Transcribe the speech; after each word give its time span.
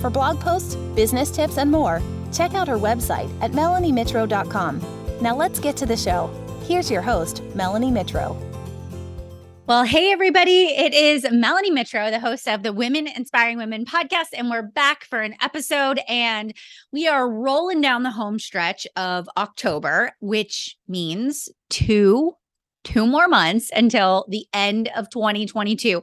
For 0.00 0.10
blog 0.10 0.40
posts, 0.40 0.76
business 0.94 1.30
tips, 1.30 1.58
and 1.58 1.70
more, 1.70 2.02
check 2.32 2.54
out 2.54 2.68
her 2.68 2.78
website 2.78 3.30
at 3.40 3.52
melaniemitro.com. 3.52 4.80
Now 5.20 5.36
let's 5.36 5.58
get 5.58 5.76
to 5.78 5.86
the 5.86 5.96
show. 5.96 6.30
Here's 6.62 6.90
your 6.90 7.02
host, 7.02 7.42
Melanie 7.54 7.90
Mitro. 7.90 8.36
Well, 9.70 9.84
hey, 9.84 10.10
everybody. 10.10 10.64
It 10.64 10.94
is 10.94 11.24
Melanie 11.30 11.70
Mitro, 11.70 12.10
the 12.10 12.18
host 12.18 12.48
of 12.48 12.64
the 12.64 12.72
Women 12.72 13.06
Inspiring 13.06 13.56
Women 13.56 13.84
podcast, 13.84 14.26
and 14.32 14.50
we're 14.50 14.62
back 14.62 15.04
for 15.04 15.20
an 15.20 15.36
episode. 15.40 16.00
And 16.08 16.54
we 16.90 17.06
are 17.06 17.30
rolling 17.30 17.80
down 17.80 18.02
the 18.02 18.10
home 18.10 18.40
stretch 18.40 18.84
of 18.96 19.28
October, 19.36 20.10
which 20.18 20.76
means 20.88 21.48
two, 21.68 22.32
two 22.82 23.06
more 23.06 23.28
months 23.28 23.70
until 23.72 24.26
the 24.28 24.44
end 24.52 24.90
of 24.96 25.08
2022. 25.10 26.02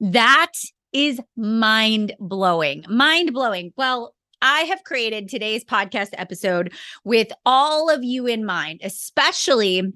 That 0.00 0.52
is 0.96 1.20
mind 1.36 2.14
blowing. 2.18 2.82
Mind 2.88 3.34
blowing. 3.34 3.70
Well, 3.76 4.14
I 4.40 4.60
have 4.60 4.82
created 4.82 5.28
today's 5.28 5.62
podcast 5.62 6.08
episode 6.14 6.72
with 7.04 7.28
all 7.44 7.90
of 7.90 8.02
you 8.02 8.26
in 8.26 8.46
mind, 8.46 8.80
especially 8.82 9.92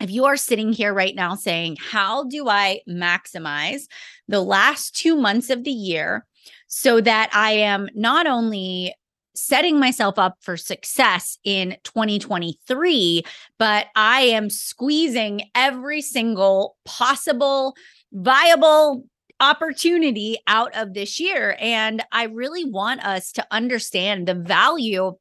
if 0.00 0.10
you 0.10 0.24
are 0.24 0.36
sitting 0.36 0.72
here 0.72 0.92
right 0.92 1.14
now 1.14 1.36
saying, 1.36 1.76
How 1.80 2.24
do 2.24 2.48
I 2.48 2.80
maximize 2.88 3.82
the 4.26 4.40
last 4.40 4.96
two 4.96 5.14
months 5.14 5.50
of 5.50 5.62
the 5.62 5.70
year 5.70 6.26
so 6.66 7.00
that 7.00 7.30
I 7.32 7.52
am 7.52 7.88
not 7.94 8.26
only 8.26 8.92
setting 9.36 9.78
myself 9.78 10.18
up 10.18 10.38
for 10.40 10.56
success 10.56 11.38
in 11.44 11.76
2023, 11.84 13.22
but 13.60 13.86
I 13.94 14.22
am 14.22 14.50
squeezing 14.50 15.42
every 15.54 16.00
single 16.02 16.76
possible 16.84 17.76
viable 18.12 19.04
opportunity 19.40 20.38
out 20.46 20.74
of 20.76 20.94
this 20.94 21.18
year. 21.20 21.56
And 21.60 22.02
I 22.12 22.24
really 22.24 22.64
want 22.64 23.04
us 23.04 23.32
to 23.32 23.46
understand 23.50 24.28
the 24.28 24.34
value 24.34 25.14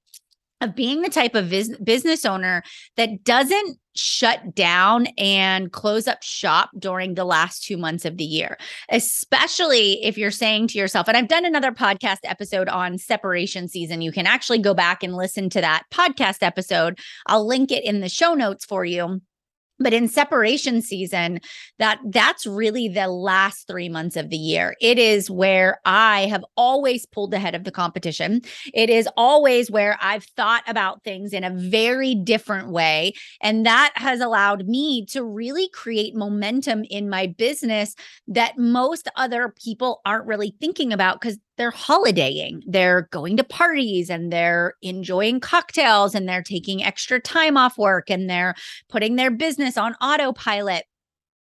of 0.62 0.76
being 0.76 1.02
the 1.02 1.10
type 1.10 1.36
of 1.36 1.50
business 1.50 2.26
owner 2.26 2.64
that 2.96 3.24
doesn't 3.24 3.78
shut 3.96 4.56
down 4.56 5.08
and 5.18 5.72
close 5.72 6.08
up 6.08 6.24
shop 6.24 6.70
during 6.80 7.14
the 7.14 7.26
last 7.26 7.64
two 7.64 7.78
months 7.78 8.06
of 8.06 8.18
the 8.18 8.24
year, 8.24 8.58
especially 8.90 10.04
if 10.04 10.18
you're 10.18 10.32
saying 10.32 10.68
to 10.68 10.78
yourself, 10.78 11.08
and 11.08 11.18
I've 11.18 11.28
done 11.28 11.46
another 11.46 11.72
podcast 11.72 12.20
episode 12.24 12.70
on 12.70 12.98
separation 12.98 13.68
season. 13.68 14.02
You 14.02 14.12
can 14.12 14.26
actually 14.26 14.60
go 14.60 14.74
back 14.74 15.04
and 15.04 15.16
listen 15.16 15.50
to 15.52 15.62
that 15.62 15.84
podcast 15.92 16.38
episode. 16.42 16.98
I'll 17.28 17.46
link 17.46 17.72
it 17.72 17.84
in 17.84 18.00
the 18.00 18.10
show 18.10 18.34
notes 18.34 18.66
for 18.66 18.86
you 18.86 19.22
but 19.80 19.94
in 19.94 20.08
separation 20.08 20.82
season 20.82 21.40
that 21.80 22.00
that's 22.06 22.46
really 22.46 22.88
the 22.88 23.08
last 23.08 23.68
3 23.68 23.90
months 23.90 24.16
of 24.16 24.30
the 24.30 24.38
year. 24.38 24.76
It 24.82 24.98
is 25.00 25.30
where 25.30 25.80
i 25.86 26.28
have 26.28 26.46
always 26.56 27.06
pulled 27.06 27.34
ahead 27.34 27.56
of 27.56 27.64
the 27.64 27.72
competition. 27.72 28.42
It 28.74 28.90
is 28.90 29.08
always 29.18 29.70
where 29.72 29.98
i've 30.02 30.26
thought 30.38 30.64
about 30.68 31.04
things 31.04 31.34
in 31.34 31.44
a 31.44 31.50
very 31.50 32.16
different 32.16 32.70
way. 32.70 33.14
And 33.42 33.66
that 33.66 33.94
has 33.96 34.20
allowed 34.20 34.68
me 34.68 35.06
to 35.08 35.24
really 35.24 35.70
create 35.70 36.16
momentum 36.16 36.84
in 36.90 37.10
my 37.10 37.28
business 37.28 37.96
that 38.28 38.58
most 38.58 39.10
other 39.16 39.54
people 39.64 40.02
aren't 40.06 40.28
really 40.28 40.56
thinking 40.60 40.94
about 40.94 41.22
cuz 41.22 41.38
they're 41.58 41.72
holidaying. 41.72 42.62
They're 42.66 43.08
going 43.12 43.38
to 43.38 43.44
parties 43.44 44.10
and 44.10 44.34
they're 44.34 44.74
enjoying 44.82 45.40
cocktails 45.40 46.16
and 46.16 46.28
they're 46.28 46.42
taking 46.44 46.84
extra 46.84 47.20
time 47.20 47.58
off 47.58 47.78
work 47.78 48.10
and 48.10 48.30
they're 48.30 48.56
putting 48.90 49.16
their 49.16 49.32
business 49.32 49.78
on 49.78 49.94
autopilot 50.02 50.86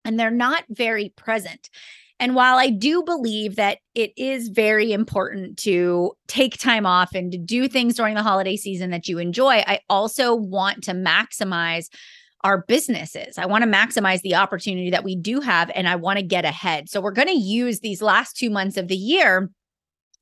and 0.03 0.19
they're 0.19 0.29
not 0.29 0.63
very 0.69 1.09
present. 1.15 1.69
And 2.19 2.33
while 2.33 2.57
I 2.57 2.69
do 2.69 3.03
believe 3.03 3.57
that 3.57 3.79
it 3.93 4.13
is 4.15 4.47
very 4.47 4.93
important 4.93 5.57
to 5.59 6.13
take 6.27 6.57
time 6.57 6.85
off 6.85 7.13
and 7.13 7.31
to 7.31 7.37
do 7.37 7.67
things 7.67 7.95
during 7.95 8.15
the 8.15 8.23
holiday 8.23 8.55
season 8.55 8.91
that 8.91 9.09
you 9.09 9.17
enjoy, 9.17 9.63
I 9.67 9.79
also 9.89 10.33
want 10.33 10.83
to 10.83 10.91
maximize 10.91 11.87
our 12.43 12.63
businesses. 12.67 13.37
I 13.37 13.47
want 13.47 13.63
to 13.63 13.69
maximize 13.69 14.21
the 14.21 14.35
opportunity 14.35 14.91
that 14.91 15.03
we 15.03 15.15
do 15.15 15.41
have 15.41 15.71
and 15.73 15.89
I 15.89 15.95
want 15.95 16.19
to 16.19 16.23
get 16.23 16.45
ahead. 16.45 16.89
So 16.89 17.01
we're 17.01 17.11
going 17.11 17.27
to 17.27 17.33
use 17.33 17.79
these 17.79 18.01
last 18.01 18.37
2 18.37 18.49
months 18.51 18.77
of 18.77 18.87
the 18.87 18.95
year 18.95 19.49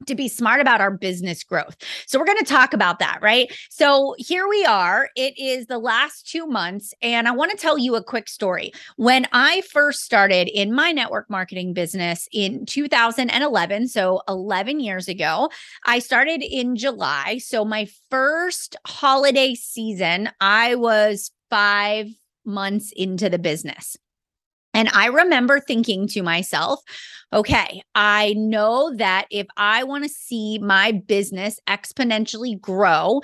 to 0.07 0.15
be 0.15 0.27
smart 0.27 0.59
about 0.59 0.81
our 0.81 0.91
business 0.91 1.43
growth. 1.43 1.75
So, 2.07 2.19
we're 2.19 2.25
going 2.25 2.37
to 2.39 2.45
talk 2.45 2.73
about 2.73 2.99
that, 2.99 3.19
right? 3.21 3.51
So, 3.69 4.15
here 4.17 4.47
we 4.47 4.65
are. 4.65 5.09
It 5.15 5.37
is 5.37 5.67
the 5.67 5.79
last 5.79 6.27
two 6.27 6.45
months, 6.45 6.93
and 7.01 7.27
I 7.27 7.31
want 7.31 7.51
to 7.51 7.57
tell 7.57 7.77
you 7.77 7.95
a 7.95 8.03
quick 8.03 8.27
story. 8.27 8.71
When 8.97 9.27
I 9.31 9.61
first 9.71 10.01
started 10.01 10.47
in 10.47 10.73
my 10.73 10.91
network 10.91 11.29
marketing 11.29 11.73
business 11.73 12.27
in 12.31 12.65
2011, 12.65 13.87
so 13.87 14.21
11 14.27 14.79
years 14.79 15.07
ago, 15.07 15.49
I 15.85 15.99
started 15.99 16.43
in 16.43 16.75
July. 16.75 17.37
So, 17.39 17.65
my 17.65 17.87
first 18.09 18.75
holiday 18.85 19.55
season, 19.55 20.29
I 20.39 20.75
was 20.75 21.31
five 21.49 22.07
months 22.45 22.91
into 22.95 23.29
the 23.29 23.39
business. 23.39 23.95
And 24.73 24.89
I 24.89 25.07
remember 25.07 25.59
thinking 25.59 26.07
to 26.09 26.23
myself, 26.23 26.81
okay, 27.33 27.81
I 27.95 28.33
know 28.37 28.95
that 28.95 29.25
if 29.31 29.47
I 29.57 29.83
want 29.83 30.03
to 30.03 30.09
see 30.09 30.59
my 30.59 30.91
business 30.91 31.59
exponentially 31.67 32.59
grow 32.59 33.21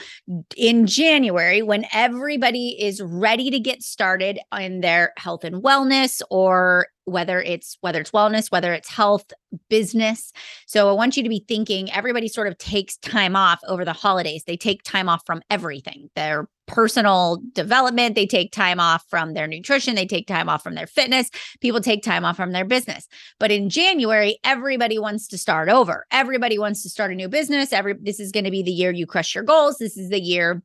in 0.57 0.87
January, 0.87 1.61
when 1.61 1.85
everybody 1.93 2.75
is 2.81 3.01
ready 3.01 3.51
to 3.51 3.59
get 3.59 3.83
started 3.83 4.39
in 4.57 4.81
their 4.81 5.13
health 5.17 5.43
and 5.43 5.63
wellness 5.63 6.21
or 6.31 6.87
whether 7.09 7.41
it's 7.41 7.77
whether 7.81 7.99
it's 7.99 8.11
wellness 8.11 8.51
whether 8.51 8.73
it's 8.73 8.89
health 8.89 9.33
business 9.69 10.31
so 10.67 10.89
i 10.89 10.91
want 10.91 11.17
you 11.17 11.23
to 11.23 11.29
be 11.29 11.43
thinking 11.47 11.91
everybody 11.91 12.27
sort 12.27 12.47
of 12.47 12.57
takes 12.57 12.97
time 12.97 13.35
off 13.35 13.59
over 13.67 13.83
the 13.83 13.93
holidays. 13.93 14.43
They 14.45 14.57
take 14.57 14.83
time 14.83 15.09
off 15.09 15.25
from 15.25 15.41
everything 15.49 16.09
their 16.15 16.47
personal 16.67 17.41
development 17.53 18.13
they 18.13 18.27
take 18.27 18.51
time 18.51 18.79
off 18.79 19.03
from 19.09 19.33
their 19.33 19.47
nutrition 19.47 19.95
they 19.95 20.05
take 20.05 20.27
time 20.27 20.47
off 20.47 20.61
from 20.61 20.75
their 20.75 20.85
fitness 20.85 21.31
people 21.61 21.81
take 21.81 22.03
time 22.03 22.23
off 22.23 22.35
from 22.35 22.51
their 22.51 22.65
business. 22.65 23.07
But 23.39 23.51
in 23.51 23.69
january 23.69 23.98
everybody 24.43 24.99
wants 24.99 25.27
to 25.27 25.37
start 25.37 25.69
over. 25.69 26.05
Everybody 26.11 26.57
wants 26.57 26.83
to 26.83 26.89
start 26.89 27.11
a 27.11 27.15
new 27.15 27.27
business. 27.27 27.73
Every 27.73 27.93
this 27.93 28.19
is 28.19 28.31
going 28.31 28.45
to 28.45 28.51
be 28.51 28.63
the 28.63 28.71
year 28.71 28.91
you 28.91 29.05
crush 29.05 29.35
your 29.35 29.43
goals. 29.43 29.77
This 29.77 29.97
is 29.97 30.09
the 30.09 30.19
year 30.19 30.61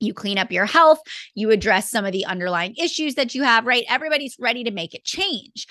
you 0.00 0.14
clean 0.14 0.38
up 0.38 0.52
your 0.52 0.66
health, 0.66 1.00
you 1.34 1.50
address 1.50 1.90
some 1.90 2.04
of 2.04 2.12
the 2.12 2.24
underlying 2.26 2.74
issues 2.76 3.14
that 3.14 3.34
you 3.34 3.42
have, 3.42 3.66
right? 3.66 3.84
Everybody's 3.88 4.36
ready 4.38 4.64
to 4.64 4.70
make 4.70 4.94
a 4.94 5.00
change. 5.00 5.66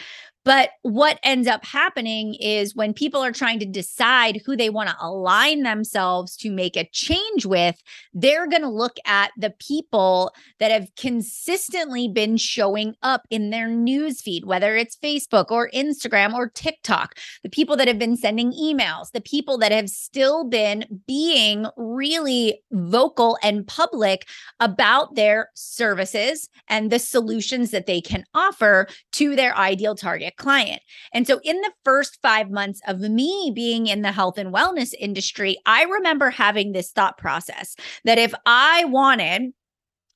But 0.45 0.69
what 0.83 1.19
ends 1.23 1.47
up 1.47 1.65
happening 1.65 2.35
is 2.35 2.75
when 2.75 2.93
people 2.93 3.19
are 3.19 3.31
trying 3.31 3.57
to 3.59 3.65
decide 3.65 4.43
who 4.45 4.55
they 4.55 4.69
want 4.69 4.89
to 4.89 4.95
align 5.01 5.63
themselves 5.63 6.37
to 6.37 6.51
make 6.51 6.77
a 6.77 6.87
change 6.93 7.47
with, 7.47 7.81
they're 8.13 8.47
going 8.47 8.61
to 8.61 8.69
look 8.69 8.97
at 9.07 9.31
the 9.37 9.55
people 9.59 10.31
that 10.59 10.69
have 10.69 10.87
consistently 10.97 12.07
been 12.07 12.37
showing 12.37 12.93
up 13.01 13.23
in 13.31 13.49
their 13.49 13.67
newsfeed, 13.67 14.45
whether 14.45 14.75
it's 14.75 14.95
Facebook 14.97 15.49
or 15.49 15.71
Instagram 15.73 16.35
or 16.35 16.49
TikTok, 16.49 17.15
the 17.41 17.49
people 17.49 17.75
that 17.77 17.87
have 17.87 17.97
been 17.97 18.15
sending 18.15 18.51
emails, 18.51 19.09
the 19.13 19.21
people 19.21 19.57
that 19.57 19.71
have 19.71 19.89
still 19.89 20.43
been 20.43 20.85
being 21.07 21.65
really 21.75 22.61
vocal 22.71 23.39
and 23.41 23.65
public 23.65 24.14
about 24.59 25.15
their 25.15 25.49
services 25.55 26.49
and 26.67 26.91
the 26.91 26.99
solutions 26.99 27.71
that 27.71 27.85
they 27.85 28.01
can 28.01 28.23
offer 28.33 28.87
to 29.13 29.35
their 29.35 29.57
ideal 29.57 29.95
target 29.95 30.35
client. 30.37 30.81
And 31.13 31.25
so, 31.25 31.39
in 31.43 31.59
the 31.61 31.73
first 31.83 32.19
five 32.21 32.49
months 32.49 32.81
of 32.87 32.99
me 32.99 33.51
being 33.53 33.87
in 33.87 34.01
the 34.01 34.11
health 34.11 34.37
and 34.37 34.53
wellness 34.53 34.93
industry, 34.99 35.57
I 35.65 35.83
remember 35.83 36.29
having 36.29 36.71
this 36.71 36.91
thought 36.91 37.17
process 37.17 37.75
that 38.03 38.17
if 38.17 38.33
I 38.45 38.85
wanted 38.85 39.53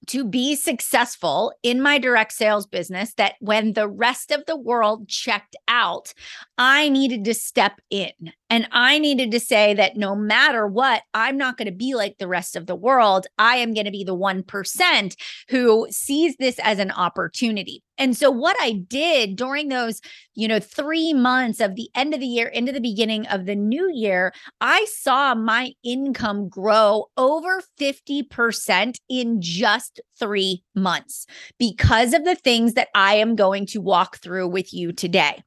to 0.08 0.26
be 0.26 0.56
successful 0.56 1.54
in 1.62 1.82
my 1.82 2.00
direct 2.00 2.34
sales 2.34 2.66
business 2.66 3.14
that 3.16 3.36
when 3.42 3.74
the 3.74 3.88
rest 3.88 4.32
of 4.32 4.44
the 4.48 4.58
world 4.58 5.08
checked 5.08 5.56
out, 5.68 6.14
I 6.62 6.90
needed 6.90 7.24
to 7.24 7.34
step 7.34 7.80
in 7.90 8.34
And 8.50 8.68
I 8.72 8.98
needed 8.98 9.32
to 9.32 9.40
say 9.40 9.76
that 9.76 9.96
no 9.96 10.16
matter 10.16 10.66
what, 10.66 11.04
I'm 11.14 11.38
not 11.38 11.58
going 11.58 11.68
to 11.68 11.72
be 11.72 11.94
like 11.94 12.18
the 12.18 12.28
rest 12.28 12.56
of 12.56 12.66
the 12.66 12.76
world. 12.76 13.28
I 13.38 13.58
am 13.58 13.74
going 13.74 13.86
to 13.86 13.92
be 13.92 14.04
the 14.04 14.18
1% 14.18 15.16
who 15.50 15.88
sees 15.92 16.36
this 16.38 16.58
as 16.64 16.80
an 16.80 16.90
opportunity. 16.92 17.84
And 18.00 18.18
so 18.18 18.32
what 18.32 18.56
I 18.60 18.72
did 18.88 19.36
during 19.36 19.68
those, 19.68 20.02
you 20.34 20.48
know, 20.48 20.60
3 20.60 21.14
months 21.14 21.60
of 21.60 21.76
the 21.76 21.90
end 21.94 22.14
of 22.14 22.22
the 22.22 22.26
year 22.26 22.48
into 22.48 22.72
the 22.72 22.82
beginning 22.82 23.28
of 23.28 23.46
the 23.46 23.56
new 23.56 23.92
year, 23.94 24.34
I 24.62 24.86
saw 24.90 25.36
my 25.36 25.74
income 25.84 26.50
grow 26.50 27.06
over 27.18 27.62
50% 27.80 28.96
in 29.10 29.42
just 29.42 30.02
3 30.18 30.64
months 30.74 31.28
because 31.60 32.14
of 32.14 32.26
the 32.26 32.36
things 32.36 32.74
that 32.74 32.88
I 32.96 33.16
am 33.16 33.36
going 33.36 33.68
to 33.68 33.82
walk 33.82 34.18
through 34.18 34.48
with 34.48 34.74
you 34.74 34.92
today. 34.92 35.44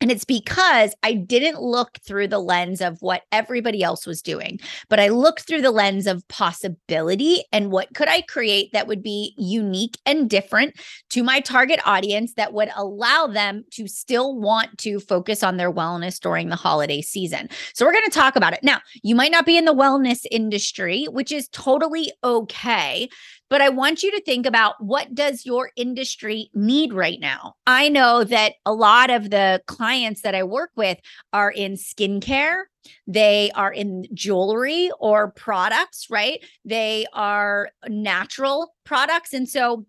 And 0.00 0.10
it's 0.10 0.24
because 0.24 0.94
I 1.02 1.14
didn't 1.14 1.60
look 1.60 1.98
through 2.06 2.28
the 2.28 2.38
lens 2.38 2.80
of 2.80 2.98
what 3.00 3.22
everybody 3.32 3.82
else 3.82 4.06
was 4.06 4.22
doing, 4.22 4.60
but 4.88 5.00
I 5.00 5.08
looked 5.08 5.42
through 5.42 5.62
the 5.62 5.70
lens 5.70 6.06
of 6.06 6.26
possibility 6.28 7.44
and 7.52 7.70
what 7.70 7.92
could 7.94 8.08
I 8.08 8.22
create 8.22 8.72
that 8.72 8.86
would 8.86 9.02
be 9.02 9.34
unique 9.36 9.98
and 10.06 10.30
different 10.30 10.76
to 11.10 11.22
my 11.22 11.40
target 11.40 11.80
audience 11.84 12.34
that 12.34 12.52
would 12.52 12.70
allow 12.76 13.26
them 13.26 13.64
to 13.72 13.88
still 13.88 14.36
want 14.36 14.78
to 14.78 15.00
focus 15.00 15.42
on 15.42 15.56
their 15.56 15.72
wellness 15.72 16.20
during 16.20 16.48
the 16.48 16.56
holiday 16.56 17.02
season. 17.02 17.48
So 17.74 17.84
we're 17.84 17.92
going 17.92 18.04
to 18.04 18.10
talk 18.10 18.36
about 18.36 18.52
it. 18.52 18.60
Now, 18.62 18.80
you 19.02 19.14
might 19.14 19.32
not 19.32 19.46
be 19.46 19.58
in 19.58 19.64
the 19.64 19.74
wellness 19.74 20.24
industry, 20.30 21.06
which 21.06 21.32
is 21.32 21.48
totally 21.48 22.12
okay 22.22 23.08
but 23.50 23.60
I 23.60 23.68
want 23.68 24.02
you 24.02 24.10
to 24.12 24.20
think 24.22 24.46
about 24.46 24.82
what 24.82 25.14
does 25.14 25.46
your 25.46 25.70
industry 25.76 26.50
need 26.54 26.92
right 26.92 27.18
now? 27.20 27.54
I 27.66 27.88
know 27.88 28.24
that 28.24 28.54
a 28.66 28.72
lot 28.72 29.10
of 29.10 29.30
the 29.30 29.62
clients 29.66 30.22
that 30.22 30.34
I 30.34 30.42
work 30.42 30.70
with 30.76 30.98
are 31.32 31.50
in 31.50 31.72
skincare, 31.72 32.64
they 33.06 33.50
are 33.54 33.72
in 33.72 34.04
jewelry 34.14 34.90
or 34.98 35.30
products, 35.32 36.08
right? 36.10 36.44
They 36.64 37.06
are 37.12 37.70
natural 37.88 38.74
products 38.84 39.32
and 39.32 39.48
so 39.48 39.86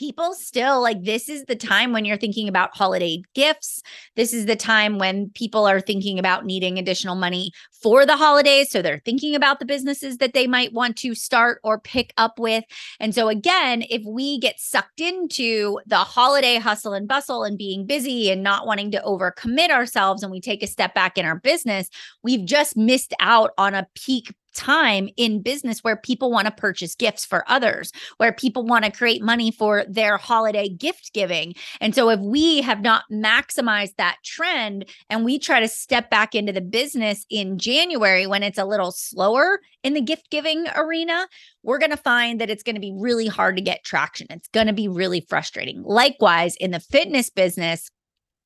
people 0.00 0.32
still 0.32 0.80
like 0.80 1.04
this 1.04 1.28
is 1.28 1.44
the 1.44 1.54
time 1.54 1.92
when 1.92 2.06
you're 2.06 2.16
thinking 2.16 2.48
about 2.48 2.74
holiday 2.74 3.22
gifts. 3.34 3.82
This 4.16 4.32
is 4.32 4.46
the 4.46 4.56
time 4.56 4.98
when 4.98 5.28
people 5.34 5.66
are 5.66 5.78
thinking 5.78 6.18
about 6.18 6.46
needing 6.46 6.78
additional 6.78 7.16
money 7.16 7.52
for 7.82 8.06
the 8.06 8.16
holidays. 8.16 8.70
So 8.70 8.80
they're 8.80 9.02
thinking 9.04 9.34
about 9.34 9.58
the 9.58 9.66
businesses 9.66 10.16
that 10.16 10.32
they 10.32 10.46
might 10.46 10.72
want 10.72 10.96
to 10.98 11.14
start 11.14 11.60
or 11.64 11.78
pick 11.78 12.14
up 12.16 12.38
with. 12.38 12.64
And 12.98 13.14
so, 13.14 13.28
again, 13.28 13.84
if 13.90 14.02
we 14.06 14.38
get 14.38 14.58
sucked 14.58 15.02
into 15.02 15.78
the 15.86 15.98
holiday 15.98 16.56
hustle 16.56 16.94
and 16.94 17.06
bustle 17.06 17.44
and 17.44 17.58
being 17.58 17.84
busy 17.84 18.30
and 18.30 18.42
not 18.42 18.66
wanting 18.66 18.90
to 18.92 19.02
overcommit 19.04 19.68
ourselves 19.68 20.22
and 20.22 20.32
we 20.32 20.40
take 20.40 20.62
a 20.62 20.66
step 20.66 20.94
back 20.94 21.18
in 21.18 21.26
our 21.26 21.36
business, 21.36 21.90
we've 22.22 22.46
just 22.46 22.74
missed 22.74 23.12
out 23.20 23.50
on 23.58 23.74
a 23.74 23.86
peak 23.94 24.32
time 24.54 25.08
in 25.16 25.42
business 25.42 25.80
where 25.80 25.96
people 25.96 26.30
want 26.30 26.46
to 26.46 26.52
purchase 26.52 26.94
gifts 26.94 27.24
for 27.24 27.44
others, 27.48 27.92
where 28.16 28.32
people 28.32 28.64
want 28.64 28.84
to 28.84 28.90
create 28.90 29.22
money 29.22 29.50
for 29.50 29.84
their 29.88 30.16
holiday 30.16 30.68
gift 30.68 31.12
giving. 31.12 31.54
And 31.80 31.94
so, 31.94 32.10
if 32.10 32.20
we 32.20 32.62
have 32.62 32.80
not 32.80 33.04
maximized 33.10 33.96
that 33.96 34.18
trend 34.24 34.86
and 35.08 35.24
we 35.24 35.38
try 35.38 35.60
to 35.60 35.68
step 35.68 36.10
back 36.10 36.34
into 36.34 36.52
the 36.52 36.60
business 36.60 37.26
in 37.30 37.58
January 37.58 38.26
when 38.26 38.42
it's 38.42 38.58
a 38.58 38.64
little 38.64 38.92
slower 38.92 39.60
in 39.82 39.94
the 39.94 40.00
gift 40.00 40.30
giving 40.30 40.66
arena, 40.76 41.26
we're 41.62 41.78
going 41.78 41.90
to 41.90 41.96
find 41.96 42.40
that 42.40 42.50
it's 42.50 42.62
going 42.62 42.76
to 42.76 42.80
be 42.80 42.94
really 42.96 43.26
hard 43.26 43.56
to 43.56 43.62
get 43.62 43.84
traction. 43.84 44.26
It's 44.30 44.48
going 44.48 44.66
to 44.66 44.72
be 44.72 44.88
really 44.88 45.20
frustrating. 45.28 45.82
Likewise, 45.82 46.56
in 46.56 46.70
the 46.70 46.80
fitness 46.80 47.30
business, 47.30 47.90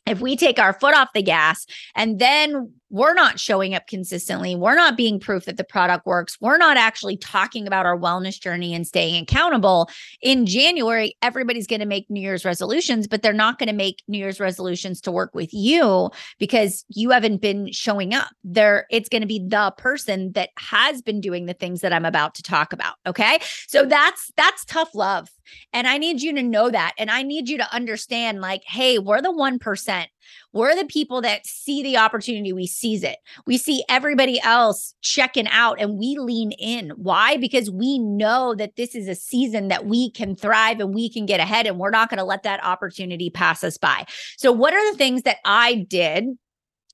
if 0.07 0.21
we 0.21 0.37
take 0.37 0.59
our 0.59 0.73
foot 0.73 0.95
off 0.95 1.09
the 1.15 1.23
gas 1.23 1.67
and 1.95 2.19
then 2.19 2.73
we're 2.91 3.15
not 3.15 3.41
showing 3.41 3.75
up 3.75 3.87
consistently, 3.89 4.55
we're 4.55 4.77
not 4.77 4.97
being 4.97 5.19
proof 5.19 5.47
that 5.47 5.57
the 5.57 5.65
product 5.65 6.07
works, 6.07 6.37
we're 6.41 6.59
not 6.59 6.77
actually 6.77 7.17
talking 7.17 7.67
about 7.67 7.87
our 7.87 7.99
wellness 7.99 8.41
journey 8.41 8.75
and 8.75 8.87
staying 8.87 9.21
accountable. 9.21 9.89
In 10.23 10.47
January, 10.47 11.17
everybody's 11.23 11.67
going 11.67 11.81
to 11.81 11.87
make 11.87 12.09
New 12.09 12.21
Year's 12.21 12.45
resolutions, 12.45 13.09
but 13.09 13.23
they're 13.23 13.33
not 13.33 13.59
going 13.59 13.69
to 13.69 13.75
make 13.75 14.03
New 14.07 14.19
Year's 14.19 14.39
resolutions 14.39 15.01
to 15.01 15.11
work 15.11 15.35
with 15.35 15.53
you 15.53 16.11
because 16.39 16.85
you 16.89 17.11
haven't 17.11 17.41
been 17.41 17.73
showing 17.73 18.15
up. 18.15 18.29
There 18.45 18.87
it's 18.91 19.09
going 19.09 19.23
to 19.23 19.27
be 19.27 19.45
the 19.45 19.73
person 19.77 20.33
that 20.33 20.51
has 20.59 21.03
been 21.03 21.21
doing 21.21 21.47
the 21.47 21.55
things 21.55 21.81
that 21.81 21.93
I'm 21.93 22.05
about 22.05 22.35
to 22.37 22.43
talk 22.43 22.73
about, 22.73 22.95
okay? 23.07 23.39
So 23.67 23.85
that's 23.87 24.31
that's 24.37 24.65
tough 24.67 24.95
love. 24.95 25.31
And 25.73 25.87
I 25.87 25.99
need 25.99 26.23
you 26.23 26.33
to 26.35 26.43
know 26.43 26.71
that 26.71 26.95
and 26.97 27.11
I 27.11 27.23
need 27.23 27.49
you 27.49 27.59
to 27.59 27.75
understand 27.75 28.41
like, 28.41 28.63
hey, 28.67 28.99
we're 28.99 29.21
the 29.21 29.33
1%. 29.33 29.94
We're 30.53 30.77
the 30.77 30.85
people 30.85 31.21
that 31.23 31.47
see 31.47 31.83
the 31.83 31.97
opportunity, 31.97 32.53
we 32.53 32.67
seize 32.67 33.03
it. 33.03 33.17
We 33.47 33.59
see 33.59 33.85
everybody 33.89 34.41
else 34.41 34.95
checking 35.03 35.49
out 35.49 35.81
and 35.81 35.99
we 35.99 36.17
lean 36.19 36.53
in. 36.53 36.91
Why? 36.91 37.37
Because 37.37 37.71
we 37.71 37.99
know 37.99 38.55
that 38.55 38.77
this 38.77 38.95
is 38.95 39.09
a 39.09 39.15
season 39.15 39.69
that 39.69 39.87
we 39.87 40.11
can 40.11 40.37
thrive 40.37 40.81
and 40.81 40.95
we 40.95 41.11
can 41.11 41.27
get 41.27 41.41
ahead, 41.41 41.67
and 41.67 41.79
we're 41.79 41.91
not 41.91 42.09
going 42.09 42.19
to 42.19 42.25
let 42.25 42.45
that 42.45 42.65
opportunity 42.65 43.31
pass 43.31 43.65
us 43.65 43.77
by. 43.77 44.07
So, 44.37 44.53
what 44.53 44.75
are 44.75 44.93
the 44.93 44.97
things 44.97 45.23
that 45.23 45.39
I 45.45 45.87
did? 45.89 46.27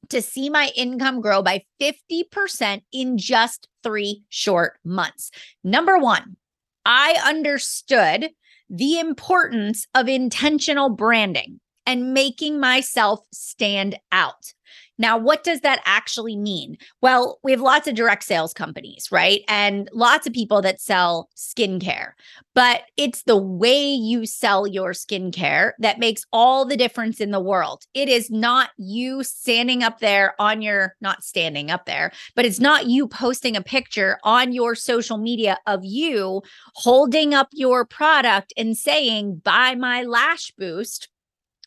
To 0.08 0.22
see 0.22 0.50
my 0.50 0.72
income 0.74 1.20
grow 1.20 1.40
by 1.40 1.62
50% 1.80 2.82
in 2.90 3.16
just 3.16 3.68
three 3.84 4.24
short 4.28 4.78
months. 4.82 5.30
Number 5.62 5.98
one, 5.98 6.36
I 6.84 7.20
understood 7.24 8.30
the 8.68 8.98
importance 8.98 9.86
of 9.94 10.08
intentional 10.08 10.88
branding 10.88 11.60
and 11.90 12.14
making 12.14 12.60
myself 12.60 13.18
stand 13.32 13.98
out. 14.12 14.54
Now, 14.96 15.18
what 15.18 15.42
does 15.42 15.62
that 15.62 15.82
actually 15.86 16.36
mean? 16.36 16.76
Well, 17.00 17.40
we 17.42 17.50
have 17.50 17.60
lots 17.60 17.88
of 17.88 17.96
direct 17.96 18.22
sales 18.22 18.52
companies, 18.52 19.08
right? 19.10 19.40
And 19.48 19.88
lots 19.92 20.24
of 20.26 20.32
people 20.32 20.62
that 20.62 20.80
sell 20.80 21.30
skincare, 21.36 22.12
but 22.54 22.82
it's 22.96 23.22
the 23.24 23.36
way 23.36 23.82
you 23.82 24.24
sell 24.24 24.68
your 24.68 24.92
skincare 24.92 25.72
that 25.80 25.98
makes 25.98 26.22
all 26.32 26.64
the 26.64 26.76
difference 26.76 27.18
in 27.18 27.32
the 27.32 27.40
world. 27.40 27.86
It 27.92 28.08
is 28.08 28.30
not 28.30 28.70
you 28.76 29.24
standing 29.24 29.82
up 29.82 29.98
there 29.98 30.34
on 30.38 30.62
your, 30.62 30.94
not 31.00 31.24
standing 31.24 31.72
up 31.72 31.86
there, 31.86 32.12
but 32.36 32.44
it's 32.44 32.60
not 32.60 32.86
you 32.86 33.08
posting 33.08 33.56
a 33.56 33.62
picture 33.62 34.20
on 34.22 34.52
your 34.52 34.76
social 34.76 35.18
media 35.18 35.58
of 35.66 35.80
you 35.82 36.42
holding 36.74 37.34
up 37.34 37.48
your 37.52 37.84
product 37.84 38.52
and 38.56 38.76
saying, 38.76 39.40
buy 39.42 39.74
my 39.74 40.04
lash 40.04 40.52
boost 40.56 41.08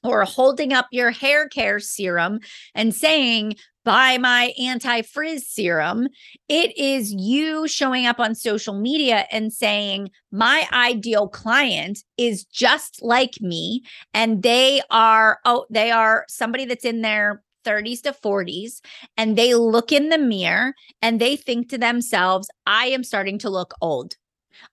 or 0.03 0.23
holding 0.23 0.73
up 0.73 0.87
your 0.91 1.11
hair 1.11 1.47
care 1.47 1.79
serum 1.79 2.39
and 2.75 2.93
saying, 2.93 3.55
buy 3.83 4.17
my 4.17 4.53
anti 4.59 5.01
frizz 5.01 5.47
serum. 5.47 6.07
It 6.47 6.77
is 6.77 7.11
you 7.11 7.67
showing 7.67 8.05
up 8.05 8.19
on 8.19 8.35
social 8.35 8.73
media 8.73 9.25
and 9.31 9.51
saying, 9.51 10.09
my 10.31 10.67
ideal 10.71 11.27
client 11.27 11.99
is 12.17 12.45
just 12.45 13.01
like 13.01 13.41
me. 13.41 13.83
And 14.13 14.43
they 14.43 14.81
are, 14.89 15.39
oh, 15.45 15.65
they 15.69 15.91
are 15.91 16.25
somebody 16.27 16.65
that's 16.65 16.85
in 16.85 17.01
their 17.01 17.43
30s 17.65 18.01
to 18.01 18.11
40s 18.11 18.81
and 19.15 19.37
they 19.37 19.55
look 19.55 19.91
in 19.91 20.09
the 20.09 20.17
mirror 20.17 20.73
and 21.01 21.19
they 21.19 21.35
think 21.35 21.69
to 21.69 21.77
themselves, 21.77 22.49
I 22.65 22.87
am 22.87 23.03
starting 23.03 23.39
to 23.39 23.49
look 23.49 23.73
old. 23.81 24.15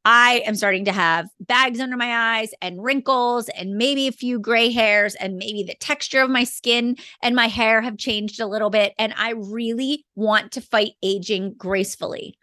I 0.04 0.42
am 0.46 0.54
starting 0.54 0.84
to 0.86 0.92
have 0.92 1.28
bags 1.40 1.80
under 1.80 1.96
my 1.96 2.38
eyes 2.38 2.52
and 2.60 2.82
wrinkles 2.82 3.48
and 3.50 3.76
maybe 3.76 4.06
a 4.06 4.12
few 4.12 4.38
gray 4.38 4.70
hairs 4.70 5.14
and 5.16 5.36
maybe 5.36 5.62
the 5.62 5.74
texture 5.74 6.22
of 6.22 6.30
my 6.30 6.44
skin 6.44 6.96
and 7.22 7.34
my 7.34 7.48
hair 7.48 7.80
have 7.80 7.96
changed 7.96 8.40
a 8.40 8.46
little 8.46 8.70
bit. 8.70 8.94
And 8.98 9.14
I 9.16 9.32
really 9.32 10.04
want 10.14 10.52
to 10.52 10.60
fight 10.60 10.92
aging 11.02 11.54
gracefully. 11.56 12.36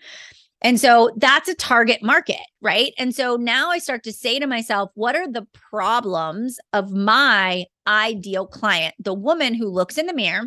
And 0.62 0.79
so 0.79 1.12
that's 1.17 1.48
a 1.48 1.56
target 1.56 2.01
market, 2.01 2.41
right? 2.62 2.91
And 2.98 3.13
so 3.13 3.36
now 3.36 3.70
I 3.70 3.77
start 3.77 4.03
to 4.03 4.12
say 4.12 4.39
to 4.39 4.48
myself, 4.48 4.89
what 4.96 5.15
are 5.15 5.32
the 5.32 5.46
problems 5.53 6.60
of 6.74 6.91
my 6.91 7.65
ideal 7.86 8.48
client? 8.48 8.96
The 9.00 9.13
woman 9.13 9.53
who 9.53 9.67
looks 9.67 9.98
in 9.98 10.08
the 10.08 10.15
mirror, 10.15 10.46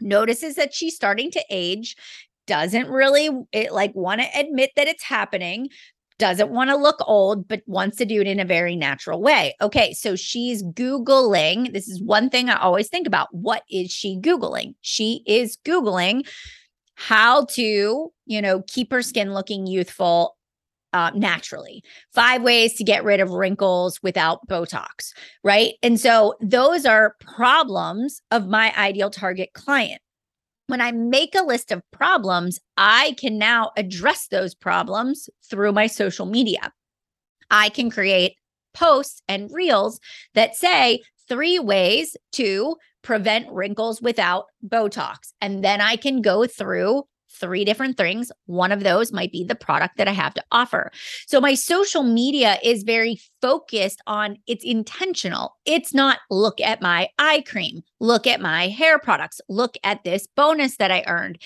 notices 0.00 0.54
that 0.54 0.72
she's 0.72 0.96
starting 0.96 1.30
to 1.32 1.44
age, 1.50 1.96
doesn't 2.46 2.88
really 2.88 3.30
it, 3.52 3.72
like 3.72 3.94
want 3.94 4.20
to 4.20 4.38
admit 4.38 4.70
that 4.76 4.86
it's 4.86 5.04
happening 5.04 5.68
doesn't 6.18 6.50
want 6.50 6.70
to 6.70 6.76
look 6.76 6.96
old, 7.06 7.48
but 7.48 7.62
wants 7.66 7.96
to 7.98 8.04
do 8.04 8.20
it 8.20 8.26
in 8.26 8.40
a 8.40 8.44
very 8.44 8.76
natural 8.76 9.20
way. 9.20 9.54
Okay, 9.60 9.92
so 9.92 10.16
she's 10.16 10.62
Googling. 10.62 11.72
This 11.72 11.88
is 11.88 12.02
one 12.02 12.30
thing 12.30 12.48
I 12.48 12.58
always 12.60 12.88
think 12.88 13.06
about. 13.06 13.28
What 13.32 13.62
is 13.70 13.90
she 13.90 14.18
Googling? 14.20 14.74
She 14.80 15.22
is 15.26 15.58
Googling 15.64 16.26
how 16.96 17.44
to, 17.46 18.12
you 18.26 18.42
know, 18.42 18.62
keep 18.68 18.92
her 18.92 19.02
skin 19.02 19.34
looking 19.34 19.66
youthful 19.66 20.36
uh, 20.92 21.10
naturally. 21.12 21.82
Five 22.14 22.42
ways 22.42 22.74
to 22.74 22.84
get 22.84 23.02
rid 23.02 23.18
of 23.18 23.30
wrinkles 23.30 24.00
without 24.02 24.46
Botox, 24.48 25.12
right? 25.42 25.74
And 25.82 25.98
so 25.98 26.34
those 26.40 26.86
are 26.86 27.16
problems 27.20 28.22
of 28.30 28.46
my 28.46 28.72
ideal 28.78 29.10
target 29.10 29.50
client 29.54 30.00
when 30.66 30.80
I 30.80 30.92
make 30.92 31.34
a 31.34 31.42
list 31.42 31.70
of 31.70 31.82
problems, 31.90 32.58
I 32.76 33.14
can 33.18 33.38
now 33.38 33.72
address 33.76 34.28
those 34.28 34.54
problems 34.54 35.28
through 35.48 35.72
my 35.72 35.86
social 35.86 36.26
media. 36.26 36.72
I 37.50 37.68
can 37.68 37.90
create 37.90 38.36
posts 38.72 39.22
and 39.28 39.50
reels 39.52 40.00
that 40.34 40.56
say, 40.56 41.02
three 41.28 41.58
ways 41.58 42.16
to 42.32 42.76
prevent 43.02 43.50
wrinkles 43.50 44.00
without 44.02 44.46
Botox. 44.66 45.32
And 45.40 45.64
then 45.64 45.80
I 45.80 45.96
can 45.96 46.22
go 46.22 46.46
through 46.46 47.04
three 47.44 47.62
different 47.62 47.98
things. 47.98 48.32
One 48.46 48.72
of 48.72 48.82
those 48.82 49.12
might 49.12 49.30
be 49.30 49.44
the 49.44 49.54
product 49.54 49.98
that 49.98 50.08
I 50.08 50.12
have 50.12 50.32
to 50.32 50.44
offer. 50.50 50.90
So 51.26 51.42
my 51.42 51.52
social 51.54 52.02
media 52.02 52.58
is 52.62 52.84
very 52.84 53.20
focused 53.42 54.00
on 54.06 54.38
it's 54.46 54.64
intentional. 54.64 55.58
It's 55.66 55.92
not 55.92 56.20
look 56.30 56.58
at 56.58 56.80
my 56.80 57.10
eye 57.18 57.44
cream, 57.46 57.82
look 58.00 58.26
at 58.26 58.40
my 58.40 58.68
hair 58.68 58.98
products, 58.98 59.42
look 59.50 59.76
at 59.84 60.04
this 60.04 60.26
bonus 60.34 60.78
that 60.78 60.90
I 60.90 61.04
earned 61.06 61.38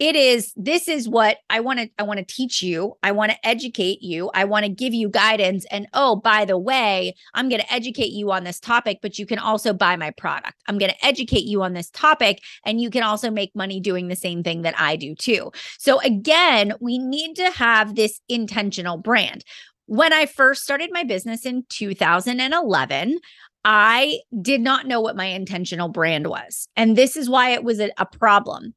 it 0.00 0.16
is 0.16 0.52
this 0.56 0.88
is 0.88 1.08
what 1.08 1.36
i 1.50 1.60
want 1.60 1.78
to 1.78 1.88
i 1.98 2.02
want 2.02 2.18
to 2.18 2.24
teach 2.24 2.62
you. 2.62 2.94
I 3.02 3.12
want 3.12 3.30
to 3.30 3.46
educate 3.46 4.02
you. 4.02 4.30
I 4.34 4.44
want 4.44 4.64
to 4.64 4.70
give 4.72 4.94
you 4.94 5.08
guidance. 5.08 5.66
And 5.70 5.86
oh 5.92 6.16
by 6.16 6.44
the 6.46 6.58
way 6.58 7.14
i'm 7.34 7.48
going 7.48 7.60
to 7.60 7.72
educate 7.72 8.12
you 8.12 8.32
on 8.32 8.42
this 8.42 8.58
topic 8.58 8.98
but 9.02 9.18
you 9.18 9.26
can 9.26 9.38
also 9.38 9.72
buy 9.72 9.94
my 9.96 10.10
product. 10.10 10.54
I'm 10.66 10.78
going 10.78 10.90
to 10.90 11.06
educate 11.06 11.44
you 11.44 11.62
on 11.62 11.74
this 11.74 11.90
topic 11.90 12.40
and 12.64 12.80
you 12.80 12.90
can 12.90 13.02
also 13.02 13.30
make 13.30 13.54
money 13.54 13.78
doing 13.78 14.08
the 14.08 14.16
same 14.16 14.42
thing 14.42 14.62
that 14.62 14.74
i 14.80 14.96
do 14.96 15.14
too. 15.14 15.52
So 15.78 16.00
again 16.00 16.72
we 16.80 16.98
need 16.98 17.34
to 17.36 17.50
have 17.50 17.94
this 17.94 18.20
intentional 18.28 18.96
brand. 18.96 19.44
When 19.86 20.12
i 20.12 20.24
first 20.24 20.62
started 20.62 20.90
my 20.92 21.04
business 21.04 21.44
in 21.44 21.64
2011 21.68 23.18
I 23.62 24.20
did 24.40 24.62
not 24.62 24.86
know 24.86 25.02
what 25.02 25.16
my 25.16 25.26
intentional 25.26 25.90
brand 25.90 26.28
was. 26.28 26.66
And 26.76 26.96
this 26.96 27.14
is 27.14 27.28
why 27.28 27.50
it 27.50 27.62
was 27.62 27.78
a, 27.78 27.90
a 27.98 28.06
problem 28.06 28.72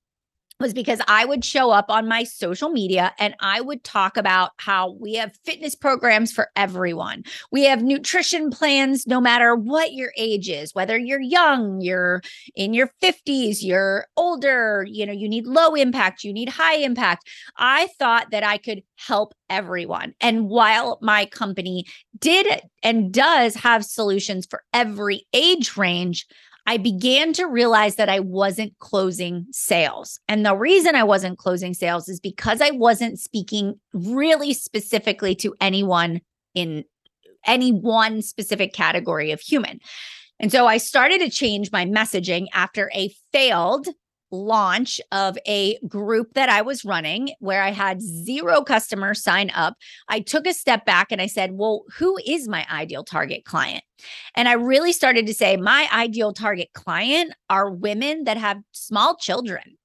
was 0.63 0.73
because 0.73 1.01
I 1.09 1.25
would 1.25 1.43
show 1.43 1.71
up 1.71 1.87
on 1.89 2.07
my 2.07 2.23
social 2.23 2.69
media 2.69 3.13
and 3.19 3.35
I 3.41 3.59
would 3.59 3.83
talk 3.83 4.15
about 4.15 4.51
how 4.57 4.91
we 4.93 5.15
have 5.15 5.37
fitness 5.43 5.75
programs 5.75 6.31
for 6.31 6.47
everyone. 6.55 7.23
We 7.51 7.65
have 7.65 7.83
nutrition 7.83 8.49
plans 8.49 9.05
no 9.05 9.19
matter 9.19 9.55
what 9.55 9.91
your 9.91 10.13
age 10.17 10.49
is, 10.49 10.73
whether 10.73 10.97
you're 10.97 11.19
young, 11.19 11.81
you're 11.81 12.21
in 12.55 12.73
your 12.73 12.89
50s, 13.01 13.57
you're 13.59 14.07
older, 14.15 14.87
you 14.89 15.05
know, 15.05 15.11
you 15.11 15.27
need 15.27 15.45
low 15.45 15.75
impact, 15.75 16.23
you 16.23 16.31
need 16.31 16.47
high 16.47 16.77
impact. 16.77 17.27
I 17.57 17.87
thought 17.99 18.31
that 18.31 18.45
I 18.45 18.57
could 18.57 18.83
help 18.95 19.33
everyone. 19.49 20.13
And 20.21 20.47
while 20.47 20.97
my 21.01 21.25
company 21.25 21.85
did 22.17 22.47
and 22.81 23.11
does 23.11 23.55
have 23.55 23.83
solutions 23.83 24.47
for 24.49 24.63
every 24.73 25.27
age 25.33 25.75
range, 25.75 26.25
I 26.65 26.77
began 26.77 27.33
to 27.33 27.45
realize 27.45 27.95
that 27.95 28.09
I 28.09 28.19
wasn't 28.19 28.77
closing 28.79 29.47
sales. 29.51 30.19
And 30.27 30.45
the 30.45 30.55
reason 30.55 30.95
I 30.95 31.03
wasn't 31.03 31.37
closing 31.37 31.73
sales 31.73 32.07
is 32.07 32.19
because 32.19 32.61
I 32.61 32.71
wasn't 32.71 33.19
speaking 33.19 33.79
really 33.93 34.53
specifically 34.53 35.35
to 35.35 35.53
anyone 35.59 36.21
in 36.55 36.85
any 37.45 37.71
one 37.71 38.21
specific 38.21 38.73
category 38.73 39.31
of 39.31 39.41
human. 39.41 39.79
And 40.39 40.51
so 40.51 40.65
I 40.65 40.77
started 40.77 41.19
to 41.19 41.29
change 41.29 41.71
my 41.71 41.85
messaging 41.85 42.47
after 42.53 42.89
a 42.95 43.13
failed 43.31 43.87
launch 44.33 44.99
of 45.11 45.37
a 45.47 45.77
group 45.87 46.33
that 46.33 46.49
I 46.49 46.61
was 46.63 46.83
running 46.83 47.29
where 47.39 47.61
I 47.61 47.69
had 47.69 48.01
zero 48.01 48.63
customers 48.63 49.21
sign 49.21 49.51
up, 49.51 49.75
I 50.09 50.19
took 50.19 50.47
a 50.47 50.53
step 50.53 50.85
back 50.85 51.11
and 51.11 51.21
I 51.21 51.27
said, 51.27 51.51
Well, 51.53 51.83
who 51.97 52.17
is 52.25 52.47
my 52.47 52.65
ideal 52.69 53.03
target 53.03 53.45
client? 53.45 53.83
And 54.35 54.49
I 54.49 54.53
really 54.53 54.91
started 54.91 55.27
to 55.27 55.33
say, 55.33 55.55
My 55.55 55.87
ideal 55.93 56.33
target 56.33 56.69
client 56.73 57.33
are 57.49 57.69
women 57.69 58.23
that 58.23 58.37
have 58.37 58.61
small 58.71 59.15
children 59.15 59.77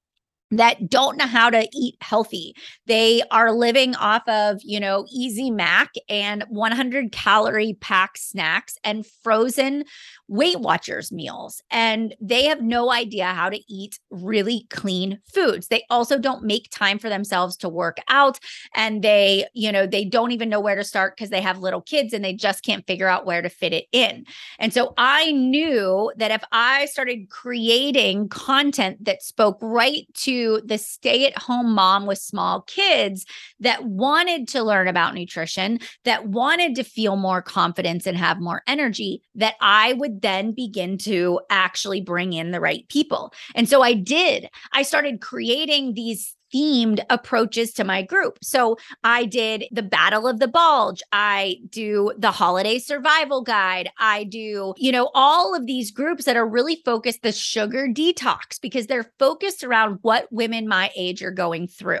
that 0.51 0.89
don't 0.89 1.17
know 1.17 1.27
how 1.27 1.49
to 1.49 1.67
eat 1.73 1.95
healthy. 2.01 2.55
They 2.87 3.21
are 3.31 3.51
living 3.51 3.95
off 3.95 4.27
of, 4.27 4.59
you 4.63 4.79
know, 4.79 5.05
Easy 5.11 5.51
Mac 5.51 5.91
and 6.09 6.43
100 6.49 7.11
calorie 7.11 7.77
pack 7.79 8.17
snacks 8.17 8.75
and 8.83 9.05
frozen 9.23 9.83
Weight 10.29 10.59
Watchers 10.59 11.11
meals. 11.11 11.61
And 11.71 12.15
they 12.21 12.45
have 12.45 12.61
no 12.61 12.91
idea 12.91 13.25
how 13.25 13.49
to 13.49 13.59
eat 13.67 13.99
really 14.11 14.67
clean 14.69 15.19
foods. 15.25 15.67
They 15.67 15.83
also 15.89 16.19
don't 16.19 16.43
make 16.43 16.69
time 16.69 16.99
for 16.99 17.09
themselves 17.09 17.57
to 17.57 17.69
work 17.69 17.97
out. 18.07 18.39
And 18.75 19.03
they, 19.03 19.47
you 19.55 19.71
know, 19.71 19.87
they 19.87 20.05
don't 20.05 20.31
even 20.31 20.47
know 20.47 20.59
where 20.59 20.75
to 20.75 20.83
start 20.83 21.17
because 21.17 21.31
they 21.31 21.41
have 21.41 21.59
little 21.59 21.81
kids 21.81 22.13
and 22.13 22.23
they 22.23 22.33
just 22.33 22.63
can't 22.63 22.85
figure 22.85 23.07
out 23.07 23.25
where 23.25 23.41
to 23.41 23.49
fit 23.49 23.73
it 23.73 23.87
in. 23.91 24.25
And 24.59 24.71
so 24.71 24.93
I 24.97 25.31
knew 25.31 26.11
that 26.17 26.31
if 26.31 26.43
I 26.51 26.85
started 26.85 27.29
creating 27.29 28.29
content 28.29 29.03
that 29.05 29.23
spoke 29.23 29.57
right 29.61 30.05
to 30.13 30.61
the 30.63 30.77
stay 30.77 31.25
at 31.25 31.37
home 31.37 31.73
mom 31.73 32.05
with 32.05 32.19
small 32.19 32.61
kids 32.61 33.25
that 33.59 33.83
wanted 33.83 34.47
to 34.49 34.63
learn 34.63 34.87
about 34.87 35.15
nutrition, 35.15 35.79
that 36.03 36.27
wanted 36.27 36.75
to 36.75 36.83
feel 36.83 37.15
more 37.15 37.41
confidence 37.41 38.05
and 38.05 38.17
have 38.17 38.39
more 38.39 38.61
energy, 38.67 39.23
that 39.33 39.55
I 39.59 39.93
would 39.93 40.18
then 40.21 40.51
begin 40.51 40.97
to 40.99 41.39
actually 41.49 42.01
bring 42.01 42.33
in 42.33 42.51
the 42.51 42.59
right 42.59 42.87
people. 42.89 43.33
And 43.55 43.67
so 43.67 43.81
I 43.81 43.93
did. 43.93 44.49
I 44.71 44.83
started 44.83 45.21
creating 45.21 45.93
these 45.93 46.35
themed 46.53 47.03
approaches 47.09 47.73
to 47.73 47.83
my 47.83 48.01
group. 48.01 48.39
So 48.41 48.77
I 49.03 49.25
did 49.25 49.65
the 49.71 49.83
Battle 49.83 50.27
of 50.27 50.39
the 50.39 50.47
Bulge. 50.47 51.01
I 51.11 51.57
do 51.69 52.11
the 52.17 52.31
Holiday 52.31 52.79
Survival 52.79 53.41
Guide. 53.41 53.89
I 53.99 54.23
do, 54.23 54.73
you 54.77 54.91
know, 54.91 55.11
all 55.13 55.55
of 55.55 55.65
these 55.65 55.91
groups 55.91 56.25
that 56.25 56.37
are 56.37 56.47
really 56.47 56.81
focused 56.85 57.21
the 57.21 57.31
sugar 57.31 57.87
detox 57.87 58.59
because 58.61 58.87
they're 58.87 59.11
focused 59.19 59.63
around 59.63 59.99
what 60.01 60.31
women 60.31 60.67
my 60.67 60.91
age 60.95 61.21
are 61.21 61.31
going 61.31 61.67
through. 61.67 61.99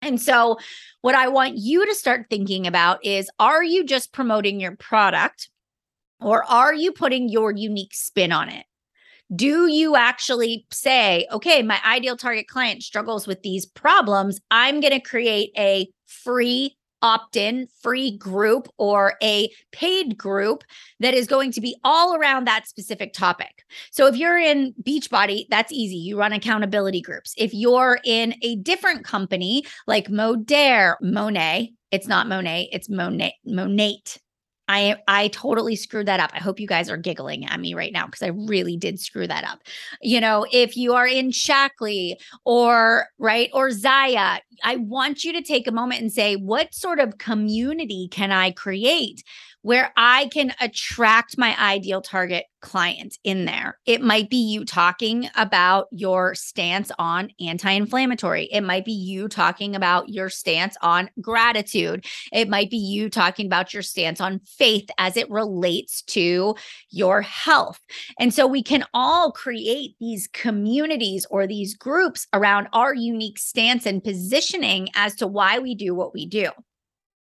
And 0.00 0.20
so, 0.20 0.58
what 1.00 1.16
I 1.16 1.28
want 1.28 1.56
you 1.56 1.84
to 1.86 1.94
start 1.94 2.26
thinking 2.30 2.68
about 2.68 3.04
is 3.04 3.30
are 3.40 3.64
you 3.64 3.84
just 3.84 4.12
promoting 4.12 4.60
your 4.60 4.76
product 4.76 5.50
or 6.20 6.44
are 6.44 6.74
you 6.74 6.92
putting 6.92 7.28
your 7.28 7.52
unique 7.52 7.94
spin 7.94 8.32
on 8.32 8.48
it? 8.48 8.64
do 9.34 9.66
you 9.66 9.96
actually 9.96 10.66
say, 10.70 11.26
okay, 11.30 11.62
my 11.62 11.78
ideal 11.84 12.16
target 12.16 12.48
client 12.48 12.82
struggles 12.82 13.26
with 13.26 13.42
these 13.42 13.66
problems? 13.66 14.40
I'm 14.50 14.80
going 14.80 14.92
to 14.92 15.00
create 15.00 15.52
a 15.56 15.90
free 16.06 16.76
opt 17.00 17.36
in 17.36 17.68
free 17.80 18.16
group 18.16 18.68
or 18.76 19.14
a 19.22 19.48
paid 19.70 20.16
group 20.16 20.64
that 20.98 21.14
is 21.14 21.28
going 21.28 21.52
to 21.52 21.60
be 21.60 21.76
all 21.84 22.14
around 22.14 22.46
that 22.46 22.66
specific 22.66 23.12
topic. 23.12 23.64
So 23.90 24.06
if 24.06 24.16
you're 24.16 24.38
in 24.38 24.74
Beachbody, 24.82 25.46
that's 25.48 25.72
easy. 25.72 25.96
You 25.96 26.18
run 26.18 26.32
accountability 26.32 27.00
groups. 27.00 27.34
If 27.36 27.54
you're 27.54 28.00
in 28.04 28.34
a 28.42 28.56
different 28.56 29.04
company 29.04 29.64
like 29.86 30.08
Modere, 30.08 30.96
Monet, 31.00 31.72
it's 31.92 32.08
not 32.08 32.26
Monet, 32.26 32.70
it's 32.72 32.88
Monet, 32.88 33.36
Monate. 33.46 34.18
I 34.68 34.96
I 35.08 35.28
totally 35.28 35.76
screwed 35.76 36.06
that 36.06 36.20
up. 36.20 36.30
I 36.34 36.38
hope 36.38 36.60
you 36.60 36.66
guys 36.66 36.90
are 36.90 36.96
giggling 36.96 37.46
at 37.46 37.58
me 37.58 37.74
right 37.74 37.92
now 37.92 38.06
because 38.06 38.22
I 38.22 38.28
really 38.28 38.76
did 38.76 39.00
screw 39.00 39.26
that 39.26 39.44
up. 39.44 39.60
You 40.02 40.20
know, 40.20 40.46
if 40.52 40.76
you 40.76 40.92
are 40.94 41.06
in 41.06 41.30
Shaklee 41.30 42.14
or 42.44 43.06
right 43.18 43.50
or 43.52 43.70
Zyia, 43.70 44.40
I 44.62 44.76
want 44.76 45.24
you 45.24 45.32
to 45.32 45.42
take 45.42 45.66
a 45.66 45.72
moment 45.72 46.02
and 46.02 46.12
say, 46.12 46.36
what 46.36 46.74
sort 46.74 47.00
of 47.00 47.18
community 47.18 48.08
can 48.10 48.30
I 48.30 48.50
create 48.50 49.24
where 49.62 49.92
I 49.96 50.28
can 50.32 50.54
attract 50.60 51.36
my 51.36 51.58
ideal 51.60 52.00
target 52.00 52.46
client 52.60 53.18
in 53.24 53.44
there. 53.44 53.78
It 53.86 54.00
might 54.00 54.30
be 54.30 54.36
you 54.36 54.64
talking 54.64 55.28
about 55.36 55.86
your 55.90 56.34
stance 56.34 56.90
on 56.98 57.30
anti 57.40 57.70
inflammatory. 57.70 58.48
It 58.52 58.62
might 58.62 58.84
be 58.84 58.92
you 58.92 59.28
talking 59.28 59.76
about 59.76 60.08
your 60.08 60.28
stance 60.28 60.76
on 60.82 61.10
gratitude. 61.20 62.04
It 62.32 62.48
might 62.48 62.70
be 62.70 62.76
you 62.76 63.10
talking 63.10 63.46
about 63.46 63.72
your 63.72 63.82
stance 63.82 64.20
on 64.20 64.40
faith 64.40 64.88
as 64.98 65.16
it 65.16 65.30
relates 65.30 66.02
to 66.02 66.54
your 66.90 67.22
health. 67.22 67.80
And 68.18 68.32
so 68.32 68.46
we 68.46 68.62
can 68.62 68.84
all 68.94 69.32
create 69.32 69.94
these 70.00 70.28
communities 70.32 71.26
or 71.30 71.46
these 71.46 71.74
groups 71.74 72.26
around 72.32 72.68
our 72.72 72.94
unique 72.94 73.38
stance 73.38 73.86
and 73.86 74.02
positioning 74.02 74.88
as 74.94 75.14
to 75.16 75.26
why 75.26 75.58
we 75.58 75.74
do 75.74 75.94
what 75.94 76.14
we 76.14 76.26
do. 76.26 76.50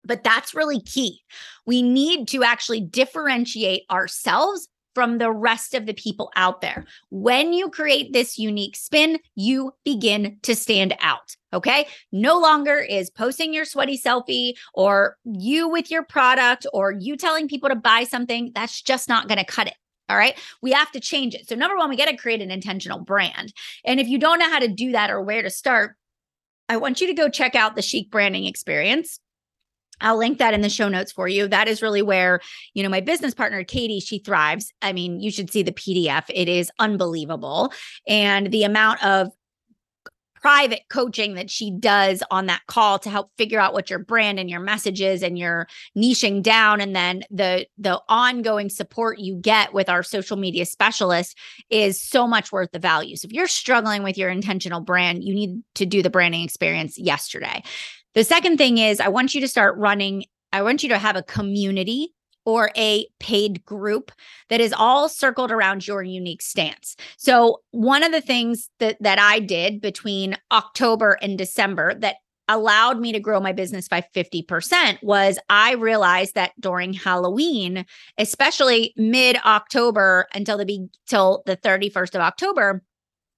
But 0.06 0.24
that's 0.24 0.54
really 0.54 0.80
key. 0.80 1.20
We 1.66 1.82
need 1.82 2.28
to 2.28 2.44
actually 2.44 2.80
differentiate 2.80 3.82
ourselves 3.90 4.68
from 4.96 5.18
the 5.18 5.30
rest 5.30 5.74
of 5.74 5.84
the 5.84 5.92
people 5.92 6.32
out 6.36 6.62
there. 6.62 6.86
When 7.10 7.52
you 7.52 7.68
create 7.68 8.14
this 8.14 8.38
unique 8.38 8.76
spin, 8.76 9.18
you 9.34 9.74
begin 9.84 10.38
to 10.44 10.56
stand 10.56 10.94
out. 11.00 11.36
Okay. 11.52 11.86
No 12.12 12.38
longer 12.38 12.78
is 12.78 13.10
posting 13.10 13.52
your 13.52 13.66
sweaty 13.66 13.98
selfie 13.98 14.54
or 14.72 15.18
you 15.24 15.68
with 15.68 15.90
your 15.90 16.02
product 16.02 16.66
or 16.72 16.92
you 16.92 17.18
telling 17.18 17.46
people 17.46 17.68
to 17.68 17.74
buy 17.74 18.04
something. 18.04 18.52
That's 18.54 18.80
just 18.80 19.06
not 19.06 19.28
going 19.28 19.36
to 19.36 19.44
cut 19.44 19.66
it. 19.66 19.74
All 20.08 20.16
right. 20.16 20.38
We 20.62 20.72
have 20.72 20.90
to 20.92 21.00
change 21.00 21.34
it. 21.34 21.46
So, 21.46 21.56
number 21.56 21.76
one, 21.76 21.90
we 21.90 21.96
got 21.96 22.08
to 22.08 22.16
create 22.16 22.40
an 22.40 22.50
intentional 22.50 23.00
brand. 23.00 23.52
And 23.84 24.00
if 24.00 24.08
you 24.08 24.18
don't 24.18 24.38
know 24.38 24.48
how 24.48 24.60
to 24.60 24.68
do 24.68 24.92
that 24.92 25.10
or 25.10 25.20
where 25.20 25.42
to 25.42 25.50
start, 25.50 25.96
I 26.70 26.78
want 26.78 27.02
you 27.02 27.06
to 27.08 27.14
go 27.14 27.28
check 27.28 27.54
out 27.54 27.76
the 27.76 27.82
Chic 27.82 28.10
Branding 28.10 28.46
Experience. 28.46 29.20
I'll 30.00 30.18
link 30.18 30.38
that 30.38 30.54
in 30.54 30.60
the 30.60 30.68
show 30.68 30.88
notes 30.88 31.12
for 31.12 31.28
you. 31.28 31.48
That 31.48 31.68
is 31.68 31.82
really 31.82 32.02
where, 32.02 32.40
you 32.74 32.82
know, 32.82 32.88
my 32.88 33.00
business 33.00 33.34
partner, 33.34 33.64
Katie, 33.64 34.00
she 34.00 34.18
thrives. 34.18 34.72
I 34.82 34.92
mean, 34.92 35.20
you 35.20 35.30
should 35.30 35.50
see 35.50 35.62
the 35.62 35.72
PDF. 35.72 36.24
It 36.32 36.48
is 36.48 36.70
unbelievable. 36.78 37.72
And 38.06 38.50
the 38.50 38.64
amount 38.64 39.02
of 39.04 39.30
private 40.46 40.82
coaching 40.90 41.34
that 41.34 41.50
she 41.50 41.72
does 41.72 42.22
on 42.30 42.46
that 42.46 42.60
call 42.68 43.00
to 43.00 43.10
help 43.10 43.32
figure 43.36 43.58
out 43.58 43.72
what 43.72 43.90
your 43.90 43.98
brand 43.98 44.38
and 44.38 44.48
your 44.48 44.60
messages 44.60 45.22
and 45.22 45.36
your 45.36 45.66
niching 45.96 46.40
down 46.40 46.80
and 46.80 46.94
then 46.94 47.24
the 47.30 47.66
the 47.78 48.00
ongoing 48.08 48.68
support 48.68 49.18
you 49.18 49.34
get 49.34 49.74
with 49.74 49.88
our 49.88 50.04
social 50.04 50.36
media 50.36 50.64
specialist 50.64 51.36
is 51.68 52.00
so 52.00 52.28
much 52.28 52.52
worth 52.52 52.70
the 52.70 52.78
value. 52.78 53.16
So 53.16 53.26
if 53.26 53.32
you're 53.32 53.48
struggling 53.48 54.04
with 54.04 54.16
your 54.16 54.30
intentional 54.30 54.80
brand, 54.80 55.24
you 55.24 55.34
need 55.34 55.62
to 55.74 55.84
do 55.84 56.00
the 56.00 56.10
branding 56.10 56.44
experience 56.44 56.96
yesterday. 56.96 57.64
The 58.16 58.24
second 58.24 58.56
thing 58.56 58.78
is 58.78 58.98
I 58.98 59.08
want 59.08 59.34
you 59.34 59.42
to 59.42 59.48
start 59.48 59.76
running 59.76 60.24
I 60.50 60.62
want 60.62 60.82
you 60.82 60.88
to 60.88 60.98
have 60.98 61.16
a 61.16 61.22
community 61.22 62.14
or 62.46 62.70
a 62.74 63.06
paid 63.20 63.62
group 63.66 64.10
that 64.48 64.58
is 64.60 64.72
all 64.72 65.06
circled 65.10 65.50
around 65.50 65.86
your 65.86 66.02
unique 66.02 66.40
stance. 66.40 66.96
So, 67.18 67.60
one 67.72 68.02
of 68.02 68.12
the 68.12 68.22
things 68.22 68.70
that 68.78 68.96
that 69.02 69.18
I 69.18 69.38
did 69.38 69.82
between 69.82 70.38
October 70.50 71.18
and 71.20 71.36
December 71.36 71.94
that 71.96 72.16
allowed 72.48 73.00
me 73.00 73.12
to 73.12 73.20
grow 73.20 73.38
my 73.38 73.52
business 73.52 73.86
by 73.86 74.02
50% 74.14 75.02
was 75.02 75.38
I 75.50 75.74
realized 75.74 76.36
that 76.36 76.52
during 76.58 76.94
Halloween, 76.94 77.84
especially 78.16 78.94
mid 78.96 79.36
October 79.44 80.26
until 80.32 80.56
the 80.56 80.64
be- 80.64 80.88
till 81.06 81.42
the 81.44 81.58
31st 81.58 82.14
of 82.14 82.22
October, 82.22 82.82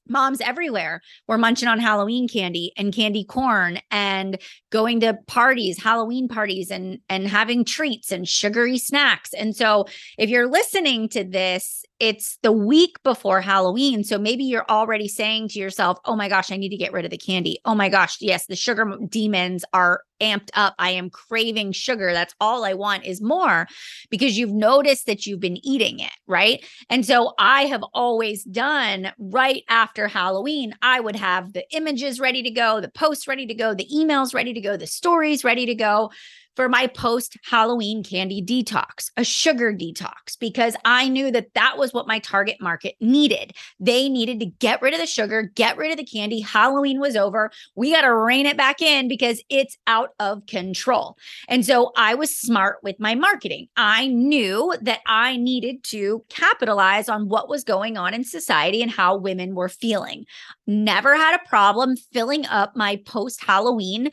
moms 0.08 0.40
everywhere 0.40 1.00
were 1.26 1.38
munching 1.38 1.68
on 1.68 1.78
Halloween 1.78 2.28
candy 2.28 2.72
and 2.76 2.94
candy 2.94 3.24
corn 3.24 3.78
and 3.90 4.38
going 4.70 5.00
to 5.00 5.14
parties, 5.26 5.82
Halloween 5.82 6.28
parties 6.28 6.70
and 6.70 6.98
and 7.08 7.28
having 7.28 7.64
treats 7.64 8.12
and 8.12 8.28
sugary 8.28 8.78
snacks. 8.78 9.32
And 9.32 9.54
so 9.54 9.86
if 10.16 10.30
you're 10.30 10.48
listening 10.50 11.08
to 11.10 11.24
this, 11.24 11.84
it's 12.00 12.38
the 12.42 12.52
week 12.52 13.02
before 13.02 13.40
Halloween, 13.40 14.04
so 14.04 14.18
maybe 14.18 14.44
you're 14.44 14.68
already 14.68 15.08
saying 15.08 15.48
to 15.48 15.58
yourself, 15.58 15.98
"Oh 16.04 16.16
my 16.16 16.28
gosh, 16.28 16.52
I 16.52 16.56
need 16.56 16.70
to 16.70 16.76
get 16.76 16.92
rid 16.92 17.04
of 17.04 17.10
the 17.10 17.18
candy. 17.18 17.58
Oh 17.64 17.74
my 17.74 17.88
gosh, 17.88 18.18
yes, 18.20 18.46
the 18.46 18.56
sugar 18.56 18.96
demons 19.08 19.64
are 19.72 20.02
amped 20.20 20.50
up. 20.54 20.74
I 20.78 20.90
am 20.90 21.10
craving 21.10 21.72
sugar. 21.72 22.12
That's 22.12 22.34
all 22.40 22.64
I 22.64 22.74
want 22.74 23.04
is 23.04 23.20
more 23.20 23.66
because 24.10 24.38
you've 24.38 24.52
noticed 24.52 25.06
that 25.06 25.26
you've 25.26 25.40
been 25.40 25.64
eating 25.66 26.00
it, 26.00 26.12
right? 26.26 26.64
And 26.90 27.04
so 27.04 27.34
I 27.38 27.62
have 27.62 27.84
always 27.94 28.44
done 28.44 29.12
right 29.18 29.62
after 29.68 30.08
Halloween, 30.08 30.74
I 30.82 31.00
would 31.00 31.16
have 31.16 31.52
the 31.52 31.64
images 31.74 32.20
ready 32.20 32.42
to 32.42 32.50
go, 32.50 32.80
the 32.80 32.90
posts 32.90 33.28
ready 33.28 33.46
to 33.46 33.54
go, 33.54 33.74
the 33.74 33.88
emails 33.92 34.34
ready 34.34 34.52
to 34.52 34.60
go, 34.60 34.76
the 34.76 34.86
stories 34.86 35.44
ready 35.44 35.66
to 35.66 35.74
go 35.74 36.10
for 36.58 36.68
my 36.68 36.88
post 36.88 37.36
Halloween 37.44 38.02
candy 38.02 38.42
detox, 38.42 39.12
a 39.16 39.22
sugar 39.22 39.72
detox, 39.72 40.36
because 40.40 40.74
I 40.84 41.08
knew 41.08 41.30
that 41.30 41.54
that 41.54 41.78
was 41.78 41.92
what 41.94 42.08
my 42.08 42.18
target 42.18 42.56
market 42.60 42.96
needed. 43.00 43.52
They 43.78 44.08
needed 44.08 44.40
to 44.40 44.46
get 44.46 44.82
rid 44.82 44.92
of 44.92 44.98
the 44.98 45.06
sugar, 45.06 45.52
get 45.54 45.76
rid 45.76 45.92
of 45.92 45.98
the 45.98 46.04
candy. 46.04 46.40
Halloween 46.40 46.98
was 46.98 47.14
over. 47.14 47.52
We 47.76 47.92
got 47.92 48.00
to 48.00 48.12
rein 48.12 48.44
it 48.44 48.56
back 48.56 48.82
in 48.82 49.06
because 49.06 49.40
it's 49.48 49.76
out 49.86 50.14
of 50.18 50.46
control. 50.46 51.16
And 51.48 51.64
so 51.64 51.92
I 51.96 52.16
was 52.16 52.36
smart 52.36 52.78
with 52.82 52.98
my 52.98 53.14
marketing. 53.14 53.68
I 53.76 54.08
knew 54.08 54.74
that 54.82 54.98
I 55.06 55.36
needed 55.36 55.84
to 55.84 56.24
capitalize 56.28 57.08
on 57.08 57.28
what 57.28 57.48
was 57.48 57.62
going 57.62 57.96
on 57.96 58.14
in 58.14 58.24
society 58.24 58.82
and 58.82 58.90
how 58.90 59.16
women 59.16 59.54
were 59.54 59.68
feeling. 59.68 60.24
Never 60.66 61.14
had 61.14 61.36
a 61.36 61.48
problem 61.48 61.94
filling 62.12 62.46
up 62.46 62.74
my 62.74 62.96
post 63.06 63.44
Halloween 63.44 64.10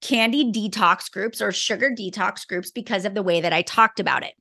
candy 0.00 0.50
detox 0.52 1.10
groups 1.10 1.40
or 1.40 1.52
sugar 1.52 1.90
detox 1.90 2.46
groups 2.46 2.70
because 2.70 3.04
of 3.04 3.14
the 3.14 3.22
way 3.22 3.40
that 3.40 3.52
I 3.52 3.62
talked 3.62 4.00
about 4.00 4.22
it. 4.22 4.34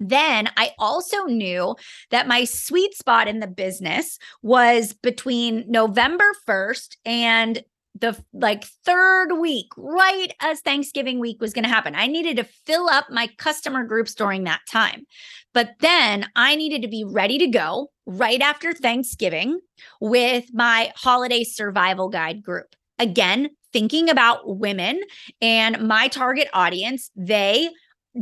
Then 0.00 0.50
I 0.56 0.72
also 0.78 1.24
knew 1.24 1.76
that 2.10 2.28
my 2.28 2.44
sweet 2.44 2.94
spot 2.94 3.28
in 3.28 3.40
the 3.40 3.46
business 3.46 4.18
was 4.42 4.92
between 4.92 5.64
November 5.68 6.32
1st 6.48 6.96
and 7.04 7.62
the 8.00 8.20
like 8.32 8.64
third 8.84 9.38
week, 9.38 9.68
right 9.76 10.32
as 10.40 10.60
Thanksgiving 10.60 11.20
week 11.20 11.40
was 11.40 11.52
going 11.52 11.62
to 11.62 11.70
happen. 11.70 11.94
I 11.94 12.08
needed 12.08 12.36
to 12.38 12.44
fill 12.44 12.88
up 12.88 13.06
my 13.08 13.28
customer 13.38 13.84
groups 13.84 14.14
during 14.14 14.44
that 14.44 14.62
time. 14.70 15.06
But 15.52 15.74
then 15.78 16.26
I 16.34 16.56
needed 16.56 16.82
to 16.82 16.88
be 16.88 17.04
ready 17.04 17.38
to 17.38 17.46
go 17.46 17.92
right 18.04 18.40
after 18.40 18.72
Thanksgiving 18.72 19.60
with 20.00 20.46
my 20.52 20.92
holiday 20.96 21.44
survival 21.44 22.08
guide 22.08 22.42
group. 22.42 22.74
Again, 22.98 23.50
thinking 23.72 24.08
about 24.08 24.58
women 24.58 25.00
and 25.40 25.86
my 25.88 26.08
target 26.08 26.48
audience, 26.52 27.10
they 27.16 27.70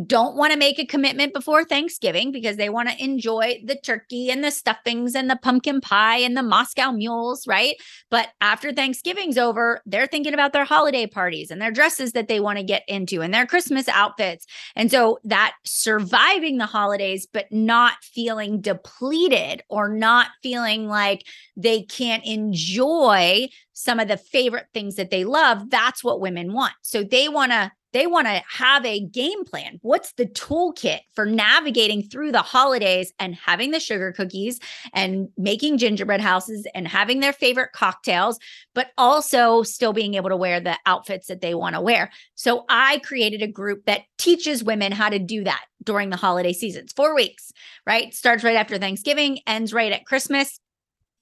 don't 0.06 0.36
want 0.36 0.52
to 0.52 0.58
make 0.58 0.78
a 0.78 0.86
commitment 0.86 1.34
before 1.34 1.64
Thanksgiving 1.64 2.32
because 2.32 2.56
they 2.56 2.70
want 2.70 2.88
to 2.88 3.02
enjoy 3.02 3.62
the 3.64 3.76
turkey 3.76 4.30
and 4.30 4.42
the 4.42 4.50
stuffings 4.50 5.14
and 5.14 5.28
the 5.28 5.36
pumpkin 5.36 5.82
pie 5.82 6.16
and 6.16 6.34
the 6.34 6.42
Moscow 6.42 6.92
mules, 6.92 7.46
right? 7.46 7.76
But 8.10 8.28
after 8.40 8.72
Thanksgiving's 8.72 9.36
over, 9.36 9.82
they're 9.84 10.06
thinking 10.06 10.32
about 10.32 10.54
their 10.54 10.64
holiday 10.64 11.06
parties 11.06 11.50
and 11.50 11.60
their 11.60 11.70
dresses 11.70 12.12
that 12.12 12.28
they 12.28 12.40
want 12.40 12.58
to 12.58 12.64
get 12.64 12.84
into 12.88 13.20
and 13.20 13.34
their 13.34 13.46
Christmas 13.46 13.86
outfits. 13.88 14.46
And 14.76 14.90
so 14.90 15.18
that 15.24 15.54
surviving 15.64 16.56
the 16.56 16.66
holidays, 16.66 17.26
but 17.30 17.52
not 17.52 18.02
feeling 18.02 18.62
depleted 18.62 19.62
or 19.68 19.90
not 19.90 20.28
feeling 20.42 20.88
like 20.88 21.26
they 21.54 21.82
can't 21.82 22.24
enjoy 22.24 23.48
some 23.74 24.00
of 24.00 24.08
the 24.08 24.16
favorite 24.16 24.68
things 24.72 24.96
that 24.96 25.10
they 25.10 25.24
love, 25.24 25.68
that's 25.68 26.02
what 26.02 26.20
women 26.20 26.54
want. 26.54 26.72
So 26.80 27.04
they 27.04 27.28
want 27.28 27.52
to 27.52 27.72
they 27.92 28.06
want 28.06 28.26
to 28.26 28.42
have 28.48 28.84
a 28.84 29.00
game 29.00 29.44
plan. 29.44 29.78
What's 29.82 30.12
the 30.14 30.26
toolkit 30.26 31.00
for 31.14 31.26
navigating 31.26 32.02
through 32.02 32.32
the 32.32 32.42
holidays 32.42 33.12
and 33.18 33.34
having 33.34 33.70
the 33.70 33.80
sugar 33.80 34.12
cookies 34.12 34.58
and 34.92 35.28
making 35.36 35.78
gingerbread 35.78 36.20
houses 36.20 36.66
and 36.74 36.88
having 36.88 37.20
their 37.20 37.32
favorite 37.32 37.72
cocktails, 37.72 38.38
but 38.74 38.88
also 38.96 39.62
still 39.62 39.92
being 39.92 40.14
able 40.14 40.30
to 40.30 40.36
wear 40.36 40.60
the 40.60 40.78
outfits 40.86 41.26
that 41.28 41.40
they 41.40 41.54
want 41.54 41.74
to 41.74 41.80
wear? 41.80 42.10
So 42.34 42.64
I 42.68 42.98
created 42.98 43.42
a 43.42 43.46
group 43.46 43.84
that 43.86 44.02
teaches 44.18 44.64
women 44.64 44.92
how 44.92 45.08
to 45.08 45.18
do 45.18 45.44
that 45.44 45.64
during 45.84 46.10
the 46.10 46.16
holiday 46.16 46.52
seasons. 46.52 46.92
4 46.92 47.14
weeks, 47.14 47.52
right? 47.86 48.14
Starts 48.14 48.44
right 48.44 48.56
after 48.56 48.78
Thanksgiving, 48.78 49.40
ends 49.46 49.72
right 49.72 49.92
at 49.92 50.06
Christmas 50.06 50.58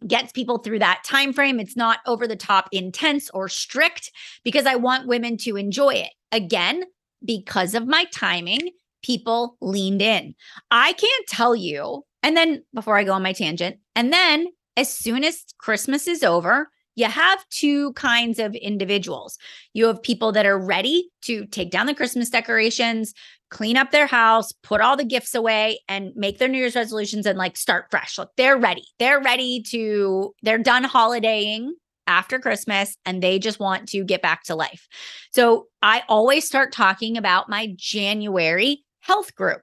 gets 0.07 0.33
people 0.33 0.59
through 0.59 0.79
that 0.79 1.03
time 1.05 1.31
frame 1.31 1.61
it's 1.61 1.77
not 1.77 1.99
over 2.07 2.27
the 2.27 2.35
top 2.35 2.71
intense 2.73 3.29
or 3.35 3.51
strict 3.51 4.11
because 4.45 4.65
i 4.65 4.75
want 4.75 5.07
women 5.07 5.37
to 5.37 5.57
enjoy 5.57 5.93
it 5.93 6.11
again 6.33 6.85
because 7.25 7.75
of 7.75 7.87
my 7.87 8.05
timing 8.13 8.71
people 9.03 9.57
leaned 9.61 10.03
in 10.03 10.35
i 10.71 10.93
can't 10.93 11.27
tell 11.29 11.55
you 11.55 12.03
and 12.23 12.37
then 12.37 12.63
before 12.75 12.97
i 12.97 13.05
go 13.05 13.13
on 13.13 13.23
my 13.23 13.33
tangent 13.33 13.77
and 13.95 14.13
then 14.13 14.47
as 14.77 14.93
soon 14.93 15.25
as 15.25 15.45
christmas 15.59 16.07
is 16.07 16.23
over 16.23 16.69
you 16.97 17.07
have 17.07 17.49
two 17.49 17.93
kinds 17.95 18.39
of 18.39 18.55
individuals. 18.55 19.39
You 19.73 19.87
have 19.87 20.03
people 20.03 20.33
that 20.33 20.47
are 20.47 20.59
ready 20.59 21.11
to 21.23 21.47
take 21.47 21.71
down 21.71 21.87
the 21.87 21.95
Christmas 21.95 22.29
decorations, 22.29 23.15
clean 23.49 23.77
up 23.77 23.91
their 23.91 24.07
house, 24.07 24.53
put 24.63 24.81
all 24.81 24.97
the 24.97 25.05
gifts 25.05 25.35
away, 25.35 25.81
and 25.89 26.13
make 26.15 26.39
their 26.39 26.49
New 26.49 26.59
Year's 26.59 26.77
resolutions 26.77 27.27
and 27.27 27.39
like 27.39 27.57
start 27.57 27.87
fresh. 27.91 28.19
Look, 28.19 28.31
they're 28.37 28.59
ready. 28.59 28.85
They're 28.99 29.21
ready 29.21 29.63
to, 29.71 30.35
they're 30.43 30.59
done 30.59 30.85
holidaying 30.85 31.75
after 32.11 32.41
Christmas 32.41 32.97
and 33.07 33.23
they 33.23 33.39
just 33.39 33.61
want 33.61 33.89
to 33.91 34.05
get 34.05 34.21
back 34.21 34.43
to 34.45 34.57
life. 34.57 34.89
So 35.33 35.69
I 35.81 36.03
always 36.09 36.45
start 36.45 36.73
talking 36.73 37.17
about 37.17 37.49
my 37.49 37.73
January 37.77 38.85
health 39.01 39.35
group 39.37 39.63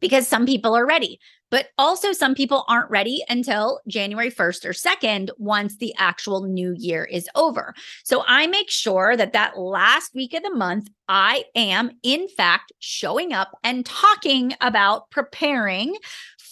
because 0.00 0.26
some 0.26 0.46
people 0.46 0.74
are 0.74 0.86
ready. 0.86 1.20
But 1.50 1.68
also, 1.78 2.12
some 2.12 2.34
people 2.34 2.64
aren't 2.68 2.90
ready 2.90 3.24
until 3.28 3.80
January 3.88 4.30
1st 4.30 4.66
or 4.66 4.72
2nd 4.72 5.30
once 5.38 5.78
the 5.78 5.94
actual 5.96 6.42
new 6.42 6.74
year 6.76 7.04
is 7.04 7.26
over. 7.34 7.74
So 8.04 8.22
I 8.26 8.46
make 8.46 8.70
sure 8.70 9.16
that 9.16 9.32
that 9.32 9.58
last 9.58 10.14
week 10.14 10.34
of 10.34 10.42
the 10.42 10.54
month, 10.54 10.88
I 11.08 11.44
am, 11.54 11.92
in 12.02 12.28
fact, 12.28 12.72
showing 12.80 13.32
up 13.32 13.56
and 13.64 13.86
talking 13.86 14.54
about 14.60 15.10
preparing 15.10 15.96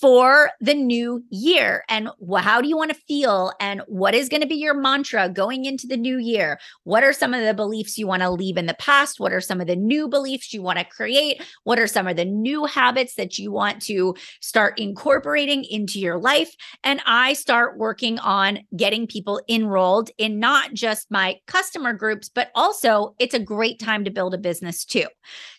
for 0.01 0.51
the 0.61 0.75
new 0.75 1.25
year 1.31 1.85
and 1.89 2.09
how 2.39 2.61
do 2.61 2.69
you 2.69 2.77
want 2.77 2.91
to 2.91 3.01
feel 3.07 3.53
and 3.61 3.83
what 3.87 4.15
is 4.15 4.29
going 4.29 4.41
to 4.41 4.47
be 4.47 4.57
your 4.57 4.75
mantra 4.75 5.29
going 5.29 5.65
into 5.65 5.87
the 5.87 5.97
new 5.97 6.19
year? 6.19 6.59
What 6.85 7.03
are 7.03 7.13
some 7.13 7.35
of 7.35 7.45
the 7.45 7.55
beliefs 7.55 7.97
you 7.97 8.07
want 8.07 8.23
to 8.23 8.31
leave 8.31 8.57
in 8.57 8.67
the 8.67 8.75
past? 8.75 9.21
What 9.21 9.33
are 9.33 9.41
some 9.41 9.61
of 9.61 9.67
the 9.67 9.77
new 9.77 10.09
beliefs 10.09 10.53
you 10.53 10.63
want 10.63 10.79
to 10.79 10.85
create? 10.85 11.43
What 11.65 11.79
are 11.79 11.87
some 11.87 12.07
of 12.07 12.17
the 12.17 12.25
new 12.25 12.65
habits 12.65 13.15
that 13.15 13.39
you 13.39 13.51
want 13.51 13.83
to 13.83 14.15
start 14.41 14.79
incorporating 14.79 15.65
into 15.65 15.99
your 15.99 16.19
life? 16.19 16.55
And 16.85 17.01
i 17.07 17.33
start 17.33 17.79
working 17.79 18.19
on 18.19 18.61
getting 18.77 19.07
people 19.07 19.41
enrolled 19.49 20.11
in 20.19 20.39
not 20.39 20.75
just 20.75 21.11
my 21.11 21.37
customer 21.47 21.93
groups 21.93 22.29
but 22.29 22.51
also 22.55 23.15
it's 23.19 23.35
a 23.35 23.39
great 23.39 23.79
time 23.79 24.05
to 24.05 24.11
build 24.11 24.35
a 24.35 24.39
business 24.39 24.85
too. 24.85 25.07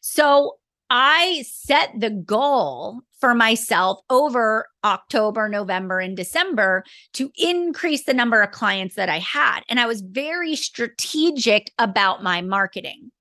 So 0.02 0.58
I 0.90 1.44
set 1.48 1.92
the 2.00 2.10
goal 2.10 3.02
for 3.20 3.34
myself 3.34 4.00
over 4.10 4.68
October, 4.84 5.50
November, 5.50 6.00
and 6.00 6.16
December 6.16 6.84
to 7.14 7.32
increase 7.36 8.04
the 8.04 8.14
number 8.14 8.42
of 8.42 8.52
clients 8.52 8.96
that 8.96 9.10
I 9.10 9.20
had. 9.20 9.62
And 9.70 9.80
I 9.80 9.88
was 9.88 10.02
very 10.02 10.56
strategic 10.56 11.72
about 11.80 12.24
my 12.24 12.42
marketing. 12.42 13.12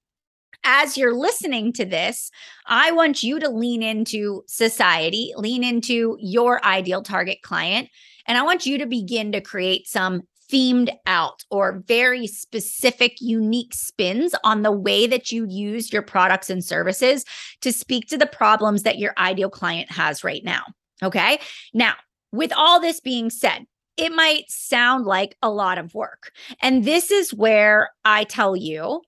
As 0.64 0.96
you're 0.96 1.14
listening 1.14 1.72
to 1.74 1.84
this, 1.84 2.30
I 2.66 2.90
want 2.90 3.22
you 3.22 3.38
to 3.38 3.48
lean 3.48 3.82
into 3.82 4.42
society, 4.48 5.32
lean 5.36 5.62
into 5.62 6.16
your 6.20 6.64
ideal 6.64 7.02
target 7.02 7.42
client, 7.42 7.88
and 8.26 8.36
I 8.36 8.42
want 8.42 8.66
you 8.66 8.78
to 8.78 8.86
begin 8.86 9.32
to 9.32 9.40
create 9.40 9.86
some 9.86 10.22
themed 10.50 10.94
out 11.06 11.44
or 11.50 11.82
very 11.86 12.26
specific, 12.26 13.16
unique 13.20 13.74
spins 13.74 14.34
on 14.44 14.62
the 14.62 14.72
way 14.72 15.06
that 15.06 15.32
you 15.32 15.46
use 15.48 15.92
your 15.92 16.02
products 16.02 16.50
and 16.50 16.64
services 16.64 17.24
to 17.60 17.72
speak 17.72 18.06
to 18.08 18.18
the 18.18 18.26
problems 18.26 18.82
that 18.82 18.98
your 18.98 19.12
ideal 19.18 19.50
client 19.50 19.90
has 19.90 20.24
right 20.24 20.44
now. 20.44 20.62
Okay. 21.02 21.38
Now, 21.74 21.94
with 22.32 22.52
all 22.56 22.80
this 22.80 23.00
being 23.00 23.30
said, 23.30 23.66
it 23.96 24.12
might 24.12 24.44
sound 24.48 25.06
like 25.06 25.36
a 25.42 25.50
lot 25.50 25.78
of 25.78 25.94
work. 25.94 26.30
And 26.60 26.84
this 26.84 27.10
is 27.10 27.32
where 27.32 27.90
I 28.04 28.24
tell 28.24 28.54
you 28.54 29.02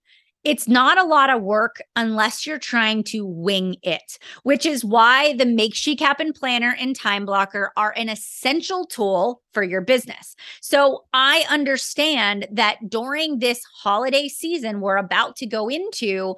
it's 0.48 0.66
not 0.66 0.96
a 0.96 1.04
lot 1.04 1.28
of 1.28 1.42
work 1.42 1.82
unless 1.94 2.46
you're 2.46 2.58
trying 2.58 3.04
to 3.04 3.26
wing 3.26 3.76
it, 3.82 4.18
which 4.44 4.64
is 4.64 4.82
why 4.82 5.34
the 5.34 5.44
Make 5.44 5.74
Chic 5.74 6.00
Happen 6.00 6.32
Planner 6.32 6.74
and 6.80 6.96
Time 6.96 7.26
Blocker 7.26 7.70
are 7.76 7.92
an 7.98 8.08
essential 8.08 8.86
tool 8.86 9.42
for 9.52 9.62
your 9.62 9.82
business. 9.82 10.34
So 10.62 11.04
I 11.12 11.44
understand 11.50 12.46
that 12.50 12.78
during 12.88 13.40
this 13.40 13.62
holiday 13.82 14.26
season 14.26 14.80
we're 14.80 14.96
about 14.96 15.36
to 15.36 15.46
go 15.46 15.68
into, 15.68 16.34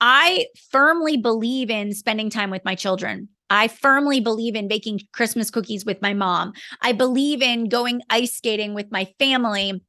I 0.00 0.46
firmly 0.72 1.16
believe 1.16 1.70
in 1.70 1.94
spending 1.94 2.30
time 2.30 2.50
with 2.50 2.64
my 2.64 2.74
children. 2.74 3.28
I 3.48 3.68
firmly 3.68 4.18
believe 4.18 4.56
in 4.56 4.66
baking 4.66 5.02
Christmas 5.12 5.52
cookies 5.52 5.84
with 5.84 6.02
my 6.02 6.14
mom. 6.14 6.52
I 6.80 6.90
believe 6.90 7.40
in 7.40 7.68
going 7.68 8.02
ice 8.10 8.34
skating 8.34 8.74
with 8.74 8.90
my 8.90 9.04
family 9.20 9.80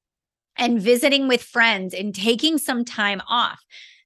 and 0.57 0.81
visiting 0.81 1.27
with 1.27 1.41
friends 1.41 1.93
and 1.93 2.13
taking 2.13 2.57
some 2.57 2.85
time 2.85 3.21
off. 3.27 3.63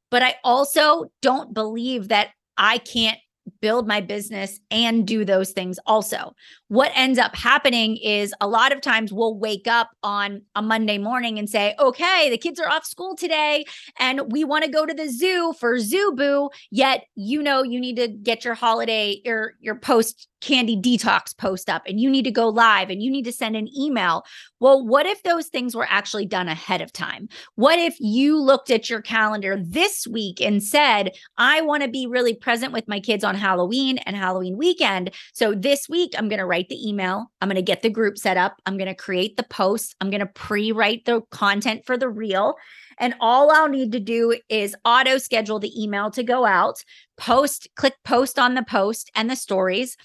But 0.10 0.24
I 0.24 0.36
also 0.44 1.12
don't 1.22 1.54
believe 1.54 2.08
that 2.08 2.30
I 2.58 2.78
can't 2.78 3.20
build 3.62 3.88
my 3.88 4.02
business 4.02 4.60
and 4.72 5.08
do 5.08 5.24
those 5.24 5.52
things 5.52 5.80
also. 5.86 6.34
What 6.68 6.92
ends 6.96 7.18
up 7.20 7.36
happening 7.36 7.98
is 7.98 8.34
a 8.42 8.48
lot 8.48 8.72
of 8.72 8.82
times 8.82 9.14
we'll 9.14 9.38
wake 9.38 9.68
up 9.68 9.90
on 10.04 10.42
a 10.56 10.62
Monday 10.62 10.98
morning 10.98 11.40
and 11.40 11.50
say, 11.50 11.74
okay, 11.80 12.30
the 12.30 12.38
kids 12.38 12.60
are 12.60 12.70
off 12.70 12.86
school 12.86 13.16
today 13.16 13.66
and 14.00 14.32
we 14.32 14.44
want 14.44 14.66
to 14.66 14.70
go 14.70 14.86
to 14.86 14.94
the 14.94 15.08
zoo 15.10 15.54
for 15.60 15.80
Zoo 15.80 16.14
Boo. 16.16 16.50
Yet, 16.72 17.06
you 17.16 17.42
know, 17.42 17.64
you 17.64 17.80
need 17.80 17.96
to 17.98 18.08
get 18.08 18.44
your 18.44 18.56
holiday, 18.56 19.22
your, 19.24 19.54
your 19.60 19.76
post 19.76 20.28
candy 20.42 20.76
detox 20.76 21.36
post 21.38 21.70
up 21.70 21.84
and 21.88 22.00
you 22.00 22.10
need 22.10 22.24
to 22.24 22.32
go 22.32 22.48
live 22.48 22.90
and 22.90 23.02
you 23.02 23.12
need 23.12 23.26
to 23.26 23.32
send 23.32 23.56
an 23.56 23.68
email. 23.78 24.24
Well, 24.60 24.86
what 24.86 25.06
if 25.06 25.24
those 25.24 25.48
things 25.48 25.76
were 25.76 25.88
actually 25.90 26.26
done 26.26 26.48
ahead 26.48 26.82
of 26.82 26.92
time? 26.92 27.30
What 27.56 27.80
if 27.80 27.96
you 28.00 28.40
looked 28.40 28.72
at 28.72 28.90
your 28.90 29.02
calendar 29.02 29.58
this 29.60 30.08
week 30.08 30.42
and 30.42 30.64
said, 30.64 31.12
I 31.38 31.62
want 31.62 31.84
to 31.84 31.90
be 31.90 32.08
really 32.08 32.34
present 32.34 32.74
with 32.74 32.88
my 32.88 33.00
kids 33.00 33.24
on 33.24 33.36
Halloween 33.36 33.98
and 34.00 34.16
Halloween 34.16 34.58
weekend. 34.58 35.12
So 35.34 35.54
this 35.54 35.88
week, 35.88 36.14
I'm 36.18 36.30
going 36.30 36.40
to 36.40 36.46
write 36.46 36.70
the 36.70 36.88
email. 36.88 37.32
I'm 37.42 37.50
going 37.50 37.56
to 37.56 37.62
get 37.62 37.82
the 37.82 37.90
group 37.90 38.18
set 38.18 38.38
up. 38.38 38.62
I'm 38.66 38.78
going 38.78 38.88
to 38.88 38.96
create 38.96 39.38
the 39.38 39.44
post. 39.44 39.96
I'm 40.02 40.10
going 40.10 40.22
to 40.22 40.26
pre 40.26 40.72
write 40.72 41.06
the 41.06 41.22
content 41.32 41.86
for 41.86 41.98
the 41.98 42.10
reel. 42.10 42.56
And 43.00 43.14
all 43.20 43.52
I'll 43.52 43.70
need 43.70 43.92
to 43.92 44.00
do 44.00 44.40
is 44.50 44.76
auto 44.84 45.18
schedule 45.20 45.60
the 45.60 45.82
email 45.82 46.10
to 46.12 46.24
go 46.24 46.46
out, 46.46 46.84
post, 47.16 47.68
click 47.76 47.94
post 48.04 48.40
on 48.40 48.56
the 48.56 48.64
post 48.64 49.12
and 49.16 49.30
the 49.30 49.36
stories 49.36 49.98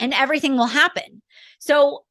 and 0.00 0.12
everything 0.12 0.56
will 0.56 0.66
happen. 0.66 1.22
So 1.60 2.04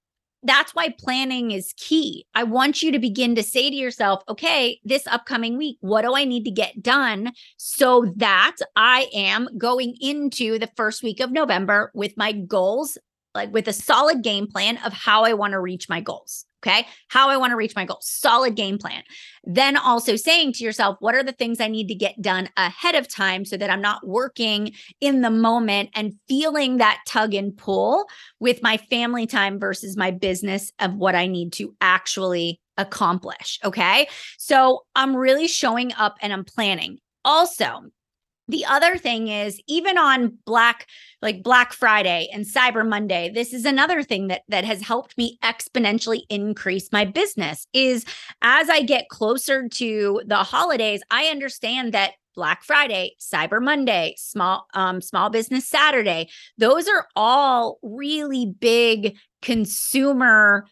that's 0.44 0.74
why 0.74 0.94
planning 0.98 1.52
is 1.52 1.74
key. 1.76 2.26
I 2.34 2.44
want 2.44 2.82
you 2.82 2.94
to 2.94 3.00
begin 3.00 3.36
to 3.36 3.44
say 3.44 3.70
to 3.70 3.76
yourself, 3.76 4.24
okay, 4.30 4.80
this 4.86 5.06
upcoming 5.08 5.58
week, 5.58 5.78
what 5.82 6.04
do 6.04 6.16
I 6.16 6.24
need 6.24 6.46
to 6.46 6.52
get 6.52 6.82
done 6.82 7.34
so 7.58 8.14
that 8.16 8.56
I 8.76 9.10
am 9.14 9.50
going 9.58 9.96
into 10.00 10.58
the 10.58 10.70
first 10.78 11.04
week 11.04 11.20
of 11.20 11.32
November 11.32 11.92
with 11.94 12.16
my 12.16 12.32
goals, 12.32 12.98
like 13.36 13.52
with 13.52 13.68
a 13.68 13.74
solid 13.74 14.24
game 14.24 14.48
plan 14.48 14.78
of 14.78 14.94
how 14.94 15.26
I 15.26 15.34
want 15.34 15.52
to 15.52 15.60
reach 15.60 15.90
my 15.90 16.00
goals. 16.00 16.46
Okay. 16.66 16.86
How 17.08 17.30
I 17.30 17.38
want 17.38 17.52
to 17.52 17.56
reach 17.56 17.76
my 17.76 17.86
goal, 17.86 18.00
solid 18.02 18.56
game 18.56 18.78
plan. 18.78 19.04
Then 19.46 19.78
also 19.78 20.18
saying 20.18 20.54
to 20.54 20.64
yourself, 20.64 20.98
what 21.00 21.16
are 21.16 21.24
the 21.24 21.32
things 21.32 21.62
I 21.62 21.70
need 21.70 21.88
to 21.88 21.96
get 21.96 22.22
done 22.22 22.50
ahead 22.58 22.96
of 22.96 23.08
time 23.08 23.46
so 23.46 23.56
that 23.56 23.70
I'm 23.70 23.82
not 23.82 24.06
working 24.06 24.74
in 25.00 25.22
the 25.22 25.30
moment 25.30 25.92
and 25.96 26.16
feeling 26.28 26.78
that 26.78 27.00
tug 27.08 27.34
and 27.34 27.56
pull 27.56 28.06
with 28.42 28.62
my 28.62 28.76
family 28.76 29.26
time 29.26 29.58
versus 29.58 29.96
my 29.96 30.12
business 30.12 30.74
of 30.80 30.96
what 30.96 31.16
I 31.16 31.28
need 31.28 31.54
to 31.54 31.74
actually 31.80 32.60
accomplish. 32.78 33.60
Okay. 33.64 34.10
So 34.38 34.84
I'm 34.96 35.16
really 35.16 35.48
showing 35.48 35.94
up 35.94 36.18
and 36.22 36.34
I'm 36.34 36.44
planning. 36.44 36.98
Also, 37.24 37.84
the 38.50 38.66
other 38.66 38.98
thing 38.98 39.28
is 39.28 39.62
even 39.68 39.98
on 39.98 40.38
black 40.46 40.88
like 41.22 41.42
black 41.44 41.72
friday 41.72 42.28
and 42.34 42.46
cyber 42.46 42.86
monday 42.88 43.32
this 43.34 43.54
is 43.54 43.64
another 43.64 44.04
thing 44.04 44.28
that 44.28 44.42
that 44.50 44.66
has 44.66 44.82
helped 44.82 45.18
me 45.18 45.38
exponentially 45.44 46.24
increase 46.30 46.92
my 46.92 47.06
business 47.06 47.68
is 47.74 48.04
as 48.42 48.68
i 48.70 48.82
get 48.82 49.08
closer 49.10 49.70
to 49.70 50.22
the 50.26 50.38
holidays 50.38 51.02
i 51.10 51.26
understand 51.26 51.94
that 51.94 52.14
Black 52.36 52.64
Friday, 52.64 53.16
Cyber 53.20 53.62
Monday, 53.62 54.14
small 54.18 54.66
um 54.74 55.02
small 55.02 55.30
business 55.30 55.68
Saturday, 55.68 56.30
those 56.58 56.88
are 56.88 57.06
all 57.14 57.80
really 57.82 58.46
big 58.46 59.18
consumer 59.42 60.66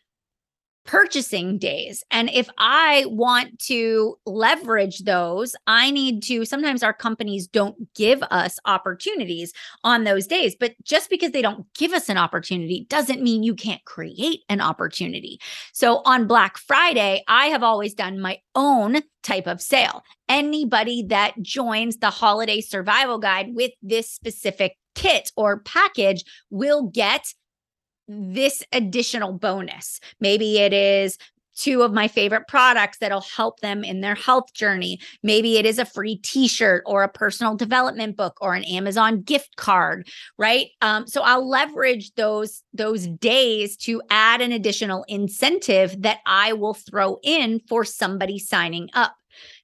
purchasing 0.88 1.60
days. 1.60 2.04
And 2.10 2.30
if 2.34 2.50
I 2.58 3.06
want 3.08 3.60
to 3.66 4.18
leverage 4.26 5.00
those, 5.04 5.56
I 5.68 5.92
need 5.92 6.24
to. 6.24 6.46
Sometimes 6.46 6.82
our 6.82 6.94
companies 6.94 7.46
don't 7.46 7.94
give 7.94 8.24
us 8.24 8.58
opportunities 8.66 9.54
on 9.84 10.06
those 10.06 10.26
days, 10.26 10.56
but 10.60 10.74
just 10.84 11.10
because 11.10 11.32
they 11.32 11.42
don't 11.42 11.66
give 11.74 11.94
us 11.94 12.10
an 12.10 12.18
opportunity 12.18 12.88
doesn't 12.90 13.22
mean 13.22 13.44
you 13.44 13.54
can't 13.54 13.84
create 13.86 14.40
an 14.50 14.62
opportunity. 14.62 15.40
So 15.74 16.02
on 16.06 16.26
Black 16.26 16.58
Friday, 16.58 17.24
I 17.28 17.48
have 17.48 17.64
always 17.64 17.94
done 17.94 18.20
my 18.20 18.40
own 18.56 19.02
type 19.24 19.46
of 19.46 19.62
sale. 19.62 20.04
Anybody 20.30 21.04
that 21.10 21.34
joins 21.42 21.98
the 21.98 22.10
holiday 22.10 22.62
survival 22.62 23.20
guide 23.20 23.54
with 23.54 23.72
this 23.82 24.10
specific 24.10 24.78
kit 24.96 25.32
or 25.36 25.60
package 25.60 26.24
will 26.50 26.84
get 26.84 27.34
this 28.08 28.64
additional 28.72 29.34
bonus. 29.34 30.00
Maybe 30.20 30.60
it 30.60 30.74
is 30.74 31.18
two 31.58 31.82
of 31.82 31.92
my 31.92 32.08
favorite 32.08 32.48
products 32.48 33.00
that'll 33.00 33.22
help 33.22 33.60
them 33.60 33.84
in 33.84 34.02
their 34.02 34.16
health 34.16 34.54
journey. 34.54 35.00
Maybe 35.24 35.58
it 35.58 35.66
is 35.66 35.80
a 35.80 35.86
free 35.86 36.18
t-shirt 36.18 36.84
or 36.86 37.04
a 37.04 37.10
personal 37.10 37.56
development 37.56 38.16
book 38.16 38.38
or 38.40 38.54
an 38.54 38.64
Amazon 38.64 39.22
gift 39.22 39.56
card, 39.56 40.08
right? 40.38 40.68
Um, 40.82 41.08
so 41.08 41.22
I'll 41.24 41.48
leverage 41.48 42.14
those 42.14 42.64
those 42.74 43.08
days 43.08 43.76
to 43.78 44.02
add 44.10 44.42
an 44.42 44.52
additional 44.52 45.04
incentive 45.08 46.02
that 46.04 46.20
I 46.26 46.54
will 46.54 46.76
throw 46.76 47.18
in 47.24 47.60
for 47.68 47.84
somebody 47.84 48.40
signing 48.40 48.90
up. 48.94 49.16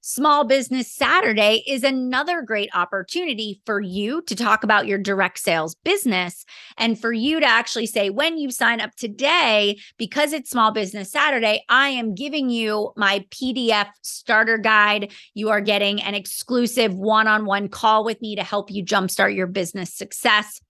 Small 0.06 0.44
Business 0.44 0.92
Saturday 0.92 1.64
is 1.66 1.82
another 1.82 2.42
great 2.42 2.68
opportunity 2.74 3.62
for 3.64 3.80
you 3.80 4.20
to 4.26 4.36
talk 4.36 4.62
about 4.62 4.86
your 4.86 4.98
direct 4.98 5.38
sales 5.38 5.76
business 5.76 6.44
and 6.76 7.00
for 7.00 7.10
you 7.10 7.40
to 7.40 7.46
actually 7.46 7.86
say, 7.86 8.10
when 8.10 8.36
you 8.36 8.50
sign 8.50 8.82
up 8.82 8.94
today, 8.96 9.78
because 9.96 10.34
it's 10.34 10.50
Small 10.50 10.72
Business 10.72 11.10
Saturday, 11.10 11.64
I 11.70 11.88
am 11.88 12.14
giving 12.14 12.50
you 12.50 12.92
my 12.98 13.24
PDF 13.30 13.86
starter 14.02 14.58
guide. 14.58 15.10
You 15.32 15.48
are 15.48 15.62
getting 15.62 16.02
an 16.02 16.14
exclusive 16.14 16.92
one 16.92 17.26
on 17.26 17.46
one 17.46 17.70
call 17.70 18.04
with 18.04 18.20
me 18.20 18.36
to 18.36 18.42
help 18.44 18.70
you 18.70 18.84
jumpstart 18.84 19.34
your 19.34 19.46
business 19.46 19.94
success. 19.94 20.60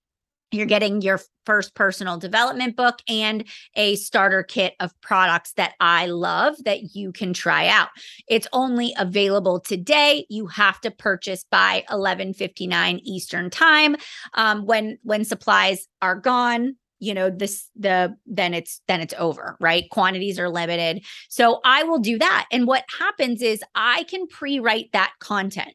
You're 0.51 0.65
getting 0.65 1.01
your 1.01 1.19
first 1.45 1.75
personal 1.75 2.17
development 2.17 2.75
book 2.75 2.99
and 3.07 3.45
a 3.75 3.95
starter 3.95 4.43
kit 4.43 4.73
of 4.79 4.99
products 5.01 5.53
that 5.53 5.73
I 5.79 6.07
love 6.07 6.55
that 6.65 6.95
you 6.95 7.11
can 7.11 7.33
try 7.33 7.67
out. 7.67 7.89
It's 8.27 8.47
only 8.53 8.93
available 8.97 9.59
today. 9.59 10.25
You 10.29 10.47
have 10.47 10.79
to 10.81 10.91
purchase 10.91 11.45
by 11.49 11.83
11:59 11.89 12.99
Eastern 13.03 13.49
Time. 13.49 13.95
Um, 14.33 14.65
when 14.65 14.97
when 15.03 15.25
supplies 15.25 15.87
are 16.01 16.15
gone, 16.15 16.75
you 16.99 17.13
know 17.13 17.29
this 17.29 17.69
the 17.75 18.15
then 18.25 18.53
it's 18.53 18.81
then 18.87 19.01
it's 19.01 19.13
over 19.17 19.57
right 19.59 19.89
quantities 19.91 20.39
are 20.39 20.49
limited 20.49 21.03
so 21.27 21.59
i 21.65 21.83
will 21.83 21.99
do 21.99 22.17
that 22.17 22.45
and 22.53 22.65
what 22.67 22.85
happens 22.97 23.41
is 23.41 23.61
i 23.75 24.03
can 24.03 24.25
pre-write 24.27 24.89
that 24.93 25.11
content 25.19 25.73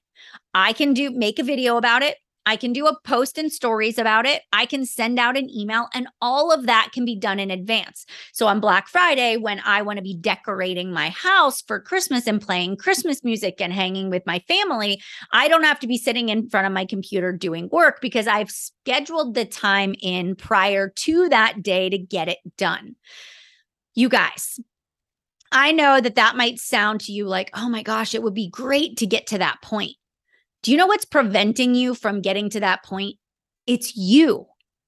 I 0.54 0.72
can 0.72 0.94
do 0.94 1.10
make 1.10 1.38
a 1.38 1.42
video 1.42 1.76
about 1.76 2.02
it. 2.02 2.16
I 2.46 2.56
can 2.56 2.72
do 2.72 2.86
a 2.86 2.98
post 3.04 3.38
and 3.38 3.52
stories 3.52 3.98
about 3.98 4.26
it. 4.26 4.42
I 4.52 4.66
can 4.66 4.86
send 4.86 5.18
out 5.18 5.36
an 5.36 5.50
email, 5.50 5.88
and 5.94 6.08
all 6.20 6.50
of 6.50 6.66
that 6.66 6.90
can 6.92 7.04
be 7.04 7.14
done 7.14 7.38
in 7.38 7.50
advance. 7.50 8.06
So 8.32 8.46
on 8.46 8.60
Black 8.60 8.88
Friday, 8.88 9.36
when 9.36 9.60
I 9.64 9.82
want 9.82 9.98
to 9.98 10.02
be 10.02 10.16
decorating 10.16 10.92
my 10.92 11.10
house 11.10 11.62
for 11.62 11.80
Christmas 11.80 12.26
and 12.26 12.40
playing 12.40 12.76
Christmas 12.76 13.22
music 13.22 13.60
and 13.60 13.72
hanging 13.72 14.10
with 14.10 14.24
my 14.26 14.38
family, 14.48 15.02
I 15.32 15.48
don't 15.48 15.64
have 15.64 15.80
to 15.80 15.86
be 15.86 15.98
sitting 15.98 16.30
in 16.30 16.48
front 16.48 16.66
of 16.66 16.72
my 16.72 16.86
computer 16.86 17.32
doing 17.32 17.68
work 17.70 18.00
because 18.00 18.26
I've 18.26 18.50
scheduled 18.50 19.34
the 19.34 19.44
time 19.44 19.94
in 20.00 20.34
prior 20.34 20.88
to 20.88 21.28
that 21.28 21.62
day 21.62 21.90
to 21.90 21.98
get 21.98 22.28
it 22.28 22.38
done. 22.56 22.96
You 23.94 24.08
guys, 24.08 24.58
I 25.52 25.72
know 25.72 26.00
that 26.00 26.14
that 26.14 26.36
might 26.36 26.58
sound 26.58 27.00
to 27.02 27.12
you 27.12 27.26
like, 27.26 27.50
oh 27.54 27.68
my 27.68 27.82
gosh, 27.82 28.14
it 28.14 28.22
would 28.22 28.34
be 28.34 28.48
great 28.48 28.96
to 28.98 29.06
get 29.06 29.26
to 29.28 29.38
that 29.38 29.60
point. 29.62 29.96
Do 30.62 30.70
you 30.70 30.76
know 30.76 30.86
what's 30.86 31.04
preventing 31.04 31.74
you 31.74 31.94
from 31.94 32.20
getting 32.20 32.50
to 32.50 32.60
that 32.60 32.84
point? 32.84 33.16
It's 33.66 33.96
you. 33.96 34.46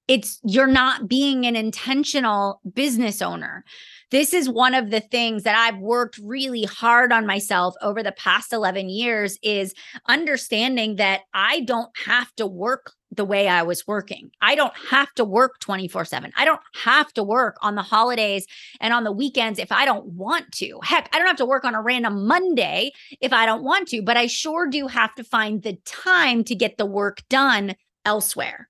It's 0.08 0.40
you're 0.44 0.66
not 0.66 1.08
being 1.08 1.46
an 1.46 1.56
intentional 1.56 2.60
business 2.74 3.22
owner. 3.22 3.64
this 4.10 4.34
is 4.34 4.48
one 4.48 4.74
of 4.74 4.90
the 4.90 5.00
things 5.00 5.44
that 5.44 5.56
I've 5.56 5.80
worked 5.80 6.18
really 6.22 6.64
hard 6.64 7.12
on 7.12 7.26
myself 7.26 7.74
over 7.80 8.02
the 8.02 8.12
past 8.12 8.52
11 8.52 8.90
years 8.90 9.38
is 9.42 9.72
understanding 10.06 10.96
that 10.96 11.22
I 11.32 11.60
don't 11.60 11.90
have 12.04 12.34
to 12.36 12.46
work 12.46 12.92
the 13.14 13.24
way 13.24 13.46
I 13.46 13.62
was 13.62 13.86
working. 13.86 14.30
I 14.40 14.54
don't 14.54 14.72
have 14.90 15.12
to 15.14 15.24
work 15.24 15.60
24 15.60 16.06
7. 16.06 16.32
I 16.36 16.44
don't 16.44 16.60
have 16.82 17.12
to 17.14 17.22
work 17.22 17.58
on 17.60 17.74
the 17.74 17.82
holidays 17.82 18.46
and 18.80 18.94
on 18.94 19.04
the 19.04 19.12
weekends 19.12 19.58
if 19.58 19.70
I 19.70 19.84
don't 19.84 20.06
want 20.06 20.50
to. 20.52 20.80
Heck, 20.82 21.08
I 21.12 21.18
don't 21.18 21.26
have 21.26 21.36
to 21.36 21.46
work 21.46 21.64
on 21.64 21.74
a 21.74 21.82
random 21.82 22.26
Monday 22.26 22.92
if 23.20 23.32
I 23.32 23.46
don't 23.46 23.62
want 23.62 23.88
to, 23.88 24.02
but 24.02 24.16
I 24.16 24.26
sure 24.26 24.66
do 24.66 24.86
have 24.86 25.14
to 25.16 25.24
find 25.24 25.62
the 25.62 25.74
time 25.84 26.42
to 26.44 26.54
get 26.54 26.78
the 26.78 26.86
work 26.86 27.22
done 27.28 27.74
elsewhere. 28.04 28.68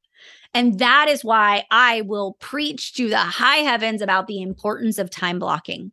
And 0.55 0.79
that 0.81 1.09
is 1.09 1.25
why 1.25 1.65
I 1.71 2.03
will 2.03 2.35
preach 2.35 2.95
to 2.95 3.09
the 3.09 3.19
high 3.19 3.59
heavens 3.59 4.03
about 4.03 4.27
the 4.27 4.43
importance 4.43 4.99
of 4.99 5.09
time 5.09 5.39
blocking. 5.39 5.93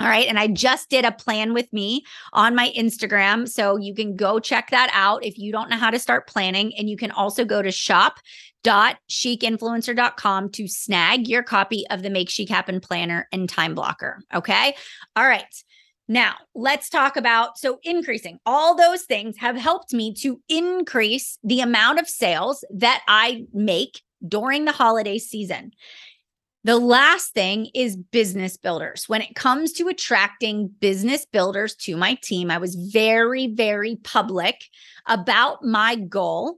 All 0.00 0.08
right. 0.08 0.28
And 0.28 0.38
I 0.38 0.46
just 0.46 0.90
did 0.90 1.04
a 1.04 1.10
plan 1.10 1.54
with 1.54 1.72
me 1.72 2.04
on 2.32 2.54
my 2.54 2.72
Instagram. 2.76 3.48
So 3.48 3.76
you 3.76 3.92
can 3.94 4.14
go 4.14 4.38
check 4.38 4.70
that 4.70 4.90
out 4.92 5.24
if 5.24 5.36
you 5.38 5.50
don't 5.50 5.70
know 5.70 5.76
how 5.76 5.90
to 5.90 5.98
start 5.98 6.28
planning. 6.28 6.72
And 6.78 6.88
you 6.88 6.96
can 6.96 7.10
also 7.10 7.44
go 7.44 7.62
to 7.62 7.72
shop.chicinfluencer.com 7.72 10.50
to 10.50 10.68
snag 10.68 11.26
your 11.26 11.42
copy 11.42 11.84
of 11.90 12.02
the 12.02 12.10
Make 12.10 12.30
Chic 12.30 12.48
Happen 12.48 12.78
Planner 12.80 13.26
and 13.32 13.48
Time 13.48 13.74
Blocker. 13.74 14.20
Okay. 14.32 14.76
All 15.16 15.26
right. 15.26 15.52
Now, 16.10 16.36
let's 16.54 16.88
talk 16.88 17.16
about 17.16 17.58
so 17.58 17.80
increasing 17.82 18.38
all 18.46 18.74
those 18.74 19.02
things 19.02 19.36
have 19.38 19.56
helped 19.56 19.92
me 19.92 20.14
to 20.14 20.40
increase 20.48 21.38
the 21.44 21.60
amount 21.60 21.98
of 21.98 22.08
sales 22.08 22.64
that 22.70 23.02
I 23.06 23.44
make 23.52 24.00
during 24.26 24.64
the 24.64 24.72
holiday 24.72 25.18
season. 25.18 25.72
The 26.68 26.76
last 26.76 27.32
thing 27.32 27.70
is 27.74 27.96
business 27.96 28.58
builders. 28.58 29.08
When 29.08 29.22
it 29.22 29.34
comes 29.34 29.72
to 29.72 29.88
attracting 29.88 30.68
business 30.68 31.24
builders 31.24 31.74
to 31.76 31.96
my 31.96 32.18
team, 32.22 32.50
I 32.50 32.58
was 32.58 32.74
very, 32.74 33.46
very 33.46 33.96
public 34.04 34.64
about 35.06 35.64
my 35.64 35.94
goal 35.96 36.56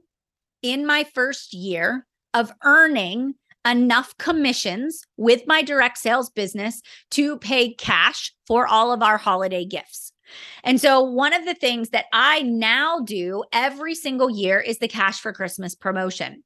in 0.61 0.85
my 0.85 1.05
first 1.15 1.53
year 1.53 2.05
of 2.33 2.51
earning 2.65 3.35
enough 3.65 4.17
commissions 4.17 5.01
with 5.15 5.47
my 5.47 5.61
direct 5.61 5.97
sales 5.97 6.29
business 6.29 6.81
to 7.11 7.37
pay 7.37 7.73
cash 7.73 8.33
for 8.45 8.67
all 8.67 8.91
of 8.91 9.01
our 9.01 9.17
holiday 9.17 9.63
gifts. 9.63 10.11
And 10.65 10.81
so, 10.81 10.99
one 11.01 11.31
of 11.31 11.45
the 11.45 11.55
things 11.55 11.91
that 11.91 12.07
I 12.11 12.41
now 12.41 12.99
do 12.99 13.45
every 13.53 13.95
single 13.95 14.29
year 14.29 14.59
is 14.59 14.79
the 14.79 14.89
Cash 14.89 15.21
for 15.21 15.31
Christmas 15.31 15.73
promotion. 15.73 16.43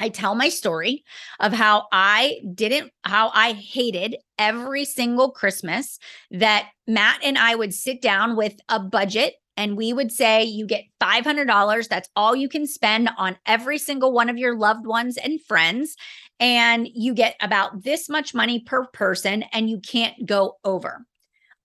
I 0.00 0.08
tell 0.08 0.34
my 0.34 0.48
story 0.48 1.04
of 1.38 1.52
how 1.52 1.86
I 1.92 2.40
didn't, 2.54 2.90
how 3.04 3.30
I 3.34 3.52
hated 3.52 4.16
every 4.38 4.84
single 4.84 5.30
Christmas 5.30 5.98
that 6.30 6.70
Matt 6.86 7.20
and 7.22 7.36
I 7.38 7.54
would 7.54 7.74
sit 7.74 8.00
down 8.00 8.34
with 8.34 8.54
a 8.68 8.80
budget 8.80 9.34
and 9.56 9.76
we 9.76 9.92
would 9.92 10.10
say, 10.10 10.42
you 10.42 10.66
get 10.66 10.84
$500. 11.02 11.88
That's 11.88 12.08
all 12.16 12.34
you 12.34 12.48
can 12.48 12.66
spend 12.66 13.10
on 13.18 13.36
every 13.44 13.76
single 13.76 14.10
one 14.10 14.30
of 14.30 14.38
your 14.38 14.56
loved 14.56 14.86
ones 14.86 15.18
and 15.18 15.40
friends. 15.42 15.96
And 16.38 16.88
you 16.94 17.12
get 17.12 17.36
about 17.42 17.84
this 17.84 18.08
much 18.08 18.32
money 18.34 18.60
per 18.60 18.86
person 18.86 19.44
and 19.52 19.68
you 19.68 19.78
can't 19.78 20.24
go 20.24 20.56
over. 20.64 21.04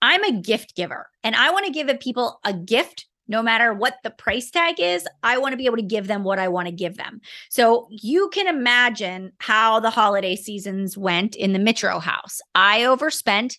I'm 0.02 0.26
a 0.26 0.42
gift 0.42 0.76
giver 0.76 1.10
and 1.24 1.36
I 1.36 1.52
want 1.52 1.68
to 1.68 1.72
give 1.72 2.00
people 2.02 2.40
a 2.44 2.54
gift 2.54 3.08
no 3.28 3.42
matter 3.42 3.74
what 3.74 3.96
the 4.04 4.12
price 4.12 4.52
tag 4.52 4.80
is, 4.80 5.08
I 5.24 5.38
want 5.38 5.54
to 5.54 5.58
be 5.58 5.66
able 5.66 5.78
to 5.78 5.84
give 5.84 6.08
them 6.08 6.24
what 6.24 6.40
I 6.40 6.48
want 6.48 6.68
to 6.68 6.72
give 6.72 6.98
them. 6.98 7.22
So 7.50 7.88
you 7.90 8.30
can 8.30 8.48
imagine 8.48 9.32
how 9.40 9.80
the 9.80 9.90
holiday 9.90 10.36
seasons 10.36 10.98
went 10.98 11.36
in 11.36 11.54
the 11.54 11.60
Mitro 11.60 12.02
house. 12.02 12.40
I 12.54 12.86
overspent 12.86 13.58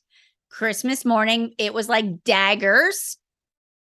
Christmas 0.51 1.05
morning. 1.05 1.53
It 1.59 1.75
was 1.75 1.89
like 1.89 2.25
daggers. 2.25 3.19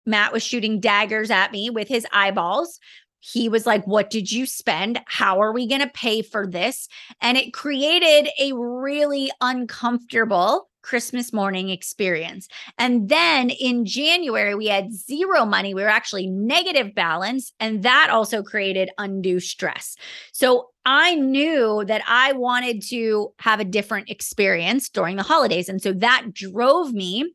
Matt 0.05 0.33
was 0.33 0.43
shooting 0.43 0.81
daggers 0.81 1.31
at 1.31 1.53
me 1.53 1.71
with 1.71 1.89
his 1.89 2.07
eyeballs. 2.13 2.79
He 3.21 3.49
was 3.49 3.67
like, 3.67 3.87
What 3.87 4.11
did 4.11 4.31
you 4.31 4.47
spend? 4.47 5.01
How 5.07 5.41
are 5.41 5.53
we 5.53 5.67
going 5.67 5.81
to 5.81 5.89
pay 5.89 6.23
for 6.23 6.47
this? 6.47 6.89
And 7.21 7.37
it 7.37 7.53
created 7.53 8.31
a 8.41 8.53
really 8.53 9.31
uncomfortable 9.41 10.69
Christmas 10.87 11.33
morning 11.33 11.69
experience. 11.69 12.47
And 12.79 13.09
then 13.09 13.51
in 13.51 13.85
January, 13.85 14.55
we 14.55 14.67
had 14.67 14.93
zero 14.93 15.45
money. 15.45 15.75
We 15.75 15.83
were 15.83 15.89
actually 15.89 16.29
negative 16.29 16.95
balance. 16.95 17.53
And 17.59 17.83
that 17.83 18.09
also 18.09 18.43
created 18.43 18.91
undue 18.97 19.41
stress. 19.41 19.97
So 20.33 20.69
I 20.85 21.17
knew 21.17 21.85
that 21.87 22.03
I 22.07 22.33
wanted 22.35 22.83
to 22.91 23.33
have 23.41 23.59
a 23.59 23.65
different 23.65 24.11
experience 24.11 24.89
during 24.89 25.17
the 25.17 25.25
holidays. 25.25 25.69
And 25.69 25.83
so 25.83 25.93
that 25.95 26.33
drove 26.33 26.93
me 26.93 27.35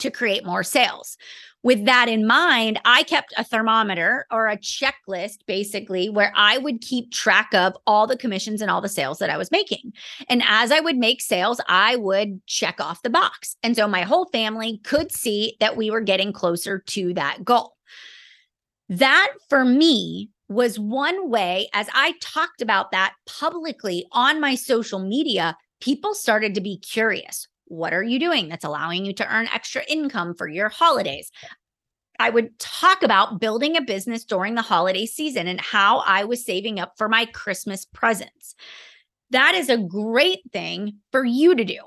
to 0.00 0.10
create 0.10 0.46
more 0.46 0.62
sales 0.62 1.18
with 1.62 1.84
that 1.86 2.08
in 2.08 2.26
mind, 2.26 2.80
I 2.84 3.02
kept 3.02 3.34
a 3.36 3.44
thermometer 3.44 4.26
or 4.30 4.46
a 4.46 4.56
checklist 4.56 5.38
basically 5.46 6.08
where 6.08 6.32
I 6.36 6.58
would 6.58 6.80
keep 6.80 7.12
track 7.12 7.52
of 7.52 7.76
all 7.86 8.06
the 8.06 8.16
commissions 8.16 8.62
and 8.62 8.70
all 8.70 8.80
the 8.80 8.88
sales 8.88 9.18
that 9.18 9.30
I 9.30 9.36
was 9.36 9.50
making. 9.50 9.92
And 10.28 10.42
as 10.46 10.70
I 10.70 10.80
would 10.80 10.96
make 10.96 11.20
sales, 11.20 11.60
I 11.68 11.96
would 11.96 12.40
check 12.46 12.80
off 12.80 13.02
the 13.02 13.10
box. 13.10 13.56
And 13.62 13.74
so 13.74 13.88
my 13.88 14.02
whole 14.02 14.26
family 14.26 14.78
could 14.84 15.10
see 15.10 15.56
that 15.58 15.76
we 15.76 15.90
were 15.90 16.00
getting 16.00 16.32
closer 16.32 16.78
to 16.78 17.12
that 17.14 17.44
goal. 17.44 17.74
That 18.88 19.32
for 19.48 19.64
me 19.64 20.30
was 20.48 20.78
one 20.78 21.28
way, 21.28 21.68
as 21.74 21.88
I 21.92 22.14
talked 22.22 22.62
about 22.62 22.92
that 22.92 23.14
publicly 23.26 24.06
on 24.12 24.40
my 24.40 24.54
social 24.54 24.98
media, 24.98 25.56
people 25.80 26.14
started 26.14 26.54
to 26.54 26.60
be 26.60 26.78
curious. 26.78 27.48
What 27.68 27.92
are 27.92 28.02
you 28.02 28.18
doing 28.18 28.48
that's 28.48 28.64
allowing 28.64 29.04
you 29.04 29.12
to 29.14 29.34
earn 29.34 29.48
extra 29.52 29.82
income 29.88 30.34
for 30.34 30.48
your 30.48 30.68
holidays? 30.68 31.30
I 32.18 32.30
would 32.30 32.58
talk 32.58 33.02
about 33.02 33.40
building 33.40 33.76
a 33.76 33.82
business 33.82 34.24
during 34.24 34.54
the 34.54 34.62
holiday 34.62 35.06
season 35.06 35.46
and 35.46 35.60
how 35.60 35.98
I 35.98 36.24
was 36.24 36.44
saving 36.44 36.80
up 36.80 36.94
for 36.98 37.08
my 37.08 37.26
Christmas 37.26 37.84
presents. 37.84 38.54
That 39.30 39.54
is 39.54 39.68
a 39.68 39.78
great 39.78 40.40
thing 40.52 40.96
for 41.12 41.24
you 41.24 41.54
to 41.54 41.64
do. 41.64 41.78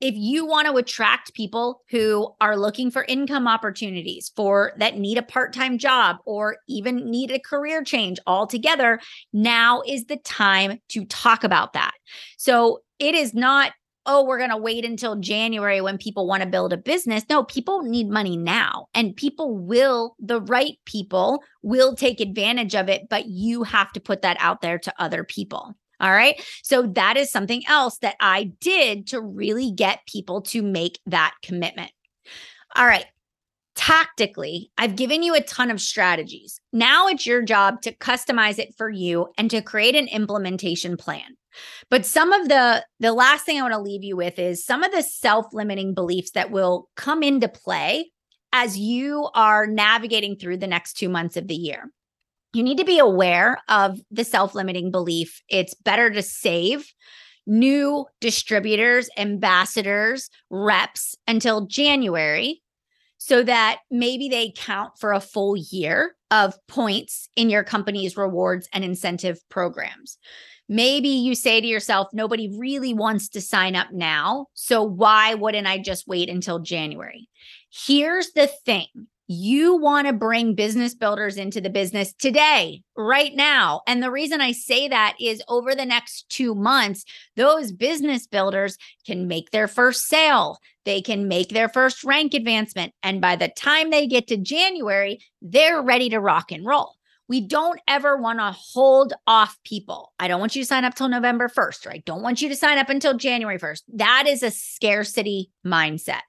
If 0.00 0.14
you 0.14 0.44
want 0.44 0.66
to 0.66 0.76
attract 0.76 1.34
people 1.34 1.82
who 1.90 2.34
are 2.40 2.56
looking 2.56 2.90
for 2.90 3.04
income 3.04 3.46
opportunities 3.46 4.30
for 4.34 4.72
that 4.78 4.98
need 4.98 5.18
a 5.18 5.22
part-time 5.22 5.78
job 5.78 6.16
or 6.26 6.56
even 6.68 7.10
need 7.10 7.30
a 7.30 7.38
career 7.38 7.82
change 7.82 8.18
altogether, 8.26 9.00
now 9.32 9.82
is 9.86 10.06
the 10.06 10.18
time 10.18 10.80
to 10.88 11.04
talk 11.06 11.44
about 11.44 11.72
that. 11.74 11.92
So 12.36 12.80
it 12.98 13.14
is 13.14 13.32
not 13.32 13.72
oh, 14.06 14.24
we're 14.24 14.38
going 14.38 14.50
to 14.50 14.56
wait 14.56 14.84
until 14.84 15.16
January 15.16 15.80
when 15.80 15.98
people 15.98 16.26
want 16.26 16.42
to 16.42 16.48
build 16.48 16.72
a 16.72 16.76
business. 16.76 17.24
No, 17.28 17.44
people 17.44 17.82
need 17.82 18.08
money 18.08 18.36
now, 18.36 18.88
and 18.94 19.16
people 19.16 19.56
will, 19.56 20.16
the 20.18 20.40
right 20.40 20.78
people 20.84 21.42
will 21.62 21.94
take 21.94 22.20
advantage 22.20 22.74
of 22.74 22.88
it, 22.88 23.08
but 23.10 23.26
you 23.26 23.62
have 23.64 23.92
to 23.92 24.00
put 24.00 24.22
that 24.22 24.36
out 24.40 24.60
there 24.60 24.78
to 24.78 24.94
other 24.98 25.24
people. 25.24 25.74
All 25.98 26.12
right. 26.12 26.40
So 26.62 26.82
that 26.82 27.16
is 27.16 27.30
something 27.30 27.62
else 27.68 27.98
that 27.98 28.16
I 28.20 28.52
did 28.60 29.06
to 29.08 29.20
really 29.20 29.70
get 29.70 30.06
people 30.06 30.42
to 30.42 30.62
make 30.62 31.00
that 31.06 31.34
commitment. 31.42 31.90
All 32.74 32.86
right. 32.86 33.06
Tactically, 33.76 34.70
I've 34.78 34.96
given 34.96 35.22
you 35.22 35.34
a 35.34 35.42
ton 35.42 35.70
of 35.70 35.80
strategies. 35.80 36.60
Now 36.72 37.08
it's 37.08 37.26
your 37.26 37.42
job 37.42 37.82
to 37.82 37.94
customize 37.94 38.58
it 38.58 38.74
for 38.76 38.90
you 38.90 39.28
and 39.38 39.50
to 39.50 39.62
create 39.62 39.94
an 39.94 40.08
implementation 40.08 40.96
plan. 40.96 41.36
But 41.90 42.06
some 42.06 42.32
of 42.32 42.48
the 42.48 42.84
the 43.00 43.12
last 43.12 43.44
thing 43.44 43.58
I 43.58 43.62
want 43.62 43.74
to 43.74 43.80
leave 43.80 44.04
you 44.04 44.16
with 44.16 44.38
is 44.38 44.64
some 44.64 44.82
of 44.82 44.92
the 44.92 45.02
self-limiting 45.02 45.94
beliefs 45.94 46.32
that 46.32 46.50
will 46.50 46.88
come 46.96 47.22
into 47.22 47.48
play 47.48 48.10
as 48.52 48.78
you 48.78 49.28
are 49.34 49.66
navigating 49.66 50.36
through 50.36 50.56
the 50.56 50.66
next 50.66 50.94
2 50.94 51.08
months 51.08 51.36
of 51.36 51.48
the 51.48 51.54
year. 51.54 51.90
You 52.52 52.62
need 52.62 52.78
to 52.78 52.84
be 52.84 52.98
aware 52.98 53.58
of 53.68 54.00
the 54.10 54.24
self-limiting 54.24 54.90
belief. 54.90 55.42
It's 55.48 55.74
better 55.74 56.10
to 56.10 56.22
save 56.22 56.90
new 57.46 58.06
distributors, 58.20 59.08
ambassadors, 59.16 60.30
reps 60.50 61.14
until 61.28 61.66
January 61.66 62.62
so 63.18 63.42
that 63.42 63.80
maybe 63.90 64.28
they 64.28 64.52
count 64.56 64.92
for 64.98 65.12
a 65.12 65.20
full 65.20 65.56
year 65.56 66.15
of 66.30 66.54
points 66.66 67.28
in 67.36 67.50
your 67.50 67.64
company's 67.64 68.16
rewards 68.16 68.68
and 68.72 68.84
incentive 68.84 69.40
programs. 69.48 70.18
Maybe 70.68 71.08
you 71.08 71.34
say 71.36 71.60
to 71.60 71.66
yourself, 71.66 72.08
nobody 72.12 72.52
really 72.58 72.92
wants 72.92 73.28
to 73.30 73.40
sign 73.40 73.76
up 73.76 73.92
now. 73.92 74.46
So 74.54 74.82
why 74.82 75.34
wouldn't 75.34 75.68
I 75.68 75.78
just 75.78 76.08
wait 76.08 76.28
until 76.28 76.58
January? 76.58 77.28
Here's 77.70 78.32
the 78.32 78.48
thing 78.48 78.86
you 79.28 79.76
want 79.76 80.06
to 80.06 80.12
bring 80.12 80.54
business 80.54 80.94
builders 80.94 81.36
into 81.36 81.60
the 81.60 81.70
business 81.70 82.12
today, 82.12 82.82
right 82.96 83.34
now. 83.34 83.82
And 83.86 84.02
the 84.02 84.10
reason 84.10 84.40
I 84.40 84.52
say 84.52 84.88
that 84.88 85.16
is 85.20 85.42
over 85.48 85.74
the 85.74 85.84
next 85.84 86.28
two 86.28 86.54
months, 86.54 87.04
those 87.34 87.72
business 87.72 88.26
builders 88.26 88.78
can 89.04 89.26
make 89.26 89.50
their 89.50 89.66
first 89.66 90.06
sale, 90.06 90.58
they 90.84 91.00
can 91.00 91.26
make 91.26 91.48
their 91.48 91.68
first 91.68 92.04
rank 92.04 92.34
advancement. 92.34 92.92
And 93.02 93.20
by 93.20 93.34
the 93.34 93.48
time 93.48 93.90
they 93.90 94.06
get 94.06 94.28
to 94.28 94.36
January, 94.36 95.18
they're 95.42 95.82
ready 95.82 96.08
to 96.10 96.20
rock 96.20 96.52
and 96.52 96.64
roll. 96.64 96.94
we 97.28 97.40
don't 97.40 97.80
ever 97.88 98.16
want 98.16 98.38
to 98.38 98.52
hold 98.52 99.12
off 99.26 99.58
people. 99.64 100.12
I 100.18 100.28
don't 100.28 100.40
want 100.40 100.54
you 100.54 100.62
to 100.62 100.66
sign 100.66 100.84
up 100.84 100.94
till 100.94 101.08
November 101.08 101.48
1st, 101.48 101.86
or 101.86 101.90
I 101.92 102.02
don't 102.06 102.22
want 102.22 102.40
you 102.40 102.48
to 102.48 102.56
sign 102.56 102.78
up 102.78 102.88
until 102.88 103.16
January 103.16 103.58
1st. 103.58 103.82
That 103.94 104.24
is 104.26 104.42
a 104.42 104.50
scarcity 104.50 105.50
mindset. 105.66 106.20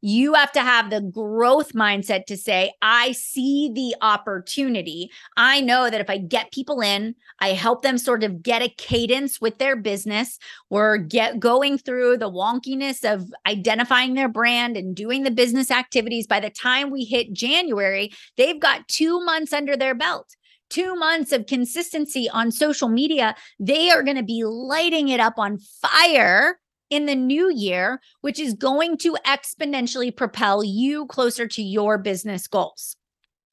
You 0.00 0.34
have 0.34 0.52
to 0.52 0.60
have 0.60 0.90
the 0.90 1.00
growth 1.00 1.72
mindset 1.72 2.26
to 2.26 2.36
say, 2.36 2.72
I 2.82 3.12
see 3.12 3.70
the 3.74 3.94
opportunity. 4.00 5.10
I 5.36 5.60
know 5.60 5.90
that 5.90 6.00
if 6.00 6.08
I 6.08 6.18
get 6.18 6.52
people 6.52 6.80
in, 6.80 7.14
I 7.40 7.48
help 7.48 7.82
them 7.82 7.98
sort 7.98 8.24
of 8.24 8.42
get 8.42 8.62
a 8.62 8.68
cadence 8.68 9.40
with 9.40 9.58
their 9.58 9.76
business. 9.76 10.38
We're 10.68 10.96
get 10.98 11.40
going 11.40 11.78
through 11.78 12.18
the 12.18 12.30
wonkiness 12.30 13.10
of 13.10 13.32
identifying 13.46 14.14
their 14.14 14.28
brand 14.28 14.76
and 14.76 14.94
doing 14.94 15.22
the 15.22 15.30
business 15.30 15.70
activities. 15.70 16.26
By 16.26 16.40
the 16.40 16.50
time 16.50 16.90
we 16.90 17.04
hit 17.04 17.32
January, 17.32 18.10
they've 18.36 18.60
got 18.60 18.88
two 18.88 19.24
months 19.24 19.52
under 19.52 19.76
their 19.76 19.94
belt 19.94 20.36
two 20.70 20.94
months 20.94 21.32
of 21.32 21.46
consistency 21.46 22.30
on 22.30 22.52
social 22.52 22.88
media, 22.88 23.34
they 23.58 23.90
are 23.90 24.04
going 24.04 24.16
to 24.16 24.22
be 24.22 24.44
lighting 24.44 25.08
it 25.08 25.18
up 25.20 25.34
on 25.36 25.58
fire 25.58 26.60
in 26.90 27.06
the 27.06 27.14
new 27.14 27.50
year, 27.52 28.00
which 28.20 28.38
is 28.38 28.54
going 28.54 28.98
to 28.98 29.16
exponentially 29.26 30.14
propel 30.14 30.62
you 30.62 31.06
closer 31.06 31.46
to 31.46 31.62
your 31.62 31.96
business 31.96 32.46
goals. 32.46 32.96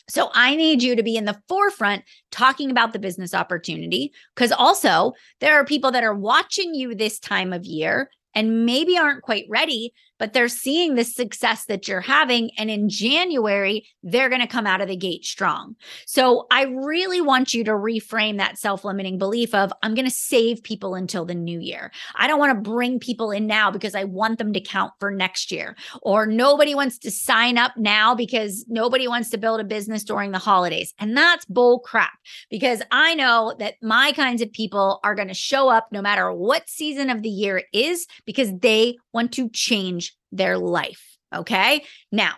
So 0.09 0.29
I 0.33 0.55
need 0.55 0.81
you 0.81 0.95
to 0.95 1.03
be 1.03 1.17
in 1.17 1.25
the 1.25 1.41
forefront 1.47 2.03
talking 2.31 2.71
about 2.71 2.93
the 2.93 2.99
business 2.99 3.33
opportunity 3.33 4.13
because 4.35 4.51
also 4.51 5.13
there 5.39 5.55
are 5.55 5.65
people 5.65 5.91
that 5.91 6.03
are 6.03 6.15
watching 6.15 6.73
you 6.73 6.95
this 6.95 7.19
time 7.19 7.51
of 7.51 7.65
year 7.65 8.09
and 8.33 8.65
maybe 8.65 8.97
aren't 8.97 9.23
quite 9.23 9.45
ready 9.49 9.93
but 10.17 10.33
they're 10.33 10.47
seeing 10.47 10.95
the 10.95 11.03
success 11.03 11.65
that 11.65 11.87
you're 11.87 12.01
having. 12.01 12.51
And 12.57 12.69
in 12.69 12.89
January, 12.89 13.87
they're 14.03 14.29
going 14.29 14.41
to 14.41 14.47
come 14.47 14.67
out 14.67 14.81
of 14.81 14.87
the 14.87 14.95
gate 14.95 15.25
strong. 15.25 15.75
So 16.05 16.47
I 16.51 16.63
really 16.63 17.21
want 17.21 17.53
you 17.53 17.63
to 17.65 17.71
reframe 17.71 18.37
that 18.37 18.57
self 18.57 18.83
limiting 18.83 19.17
belief 19.17 19.53
of, 19.53 19.71
I'm 19.83 19.95
going 19.95 20.05
to 20.05 20.11
save 20.11 20.63
people 20.63 20.95
until 20.95 21.25
the 21.25 21.35
new 21.35 21.59
year. 21.59 21.91
I 22.15 22.27
don't 22.27 22.39
want 22.39 22.55
to 22.55 22.69
bring 22.69 22.99
people 22.99 23.31
in 23.31 23.47
now 23.47 23.71
because 23.71 23.95
I 23.95 24.03
want 24.05 24.37
them 24.37 24.53
to 24.53 24.61
count 24.61 24.93
for 24.99 25.11
next 25.11 25.51
year. 25.51 25.75
Or 26.01 26.25
nobody 26.25 26.75
wants 26.75 26.97
to 26.99 27.11
sign 27.11 27.57
up 27.57 27.73
now 27.77 28.15
because 28.15 28.65
nobody 28.67 29.07
wants 29.07 29.29
to 29.31 29.37
build 29.37 29.59
a 29.59 29.65
business 29.65 30.03
during 30.03 30.31
the 30.31 30.39
holidays. 30.39 30.93
And 30.99 31.15
that's 31.15 31.45
bull 31.45 31.79
crap 31.79 32.13
because 32.49 32.81
I 32.91 33.15
know 33.15 33.55
that 33.59 33.75
my 33.81 34.11
kinds 34.11 34.41
of 34.41 34.51
people 34.51 34.99
are 35.03 35.15
going 35.15 35.27
to 35.27 35.33
show 35.33 35.69
up 35.69 35.87
no 35.91 36.01
matter 36.01 36.31
what 36.31 36.69
season 36.69 37.09
of 37.09 37.21
the 37.21 37.29
year 37.29 37.57
it 37.57 37.65
is 37.73 38.07
because 38.25 38.51
they 38.59 38.97
want 39.13 39.31
to 39.33 39.49
change 39.49 40.06
their 40.31 40.57
life. 40.57 41.17
Okay. 41.35 41.83
Now, 42.11 42.33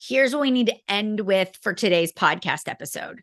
here's 0.00 0.32
what 0.32 0.42
we 0.42 0.50
need 0.50 0.68
to 0.68 0.76
end 0.88 1.20
with 1.20 1.56
for 1.62 1.74
today's 1.74 2.12
podcast 2.12 2.68
episode. 2.68 3.22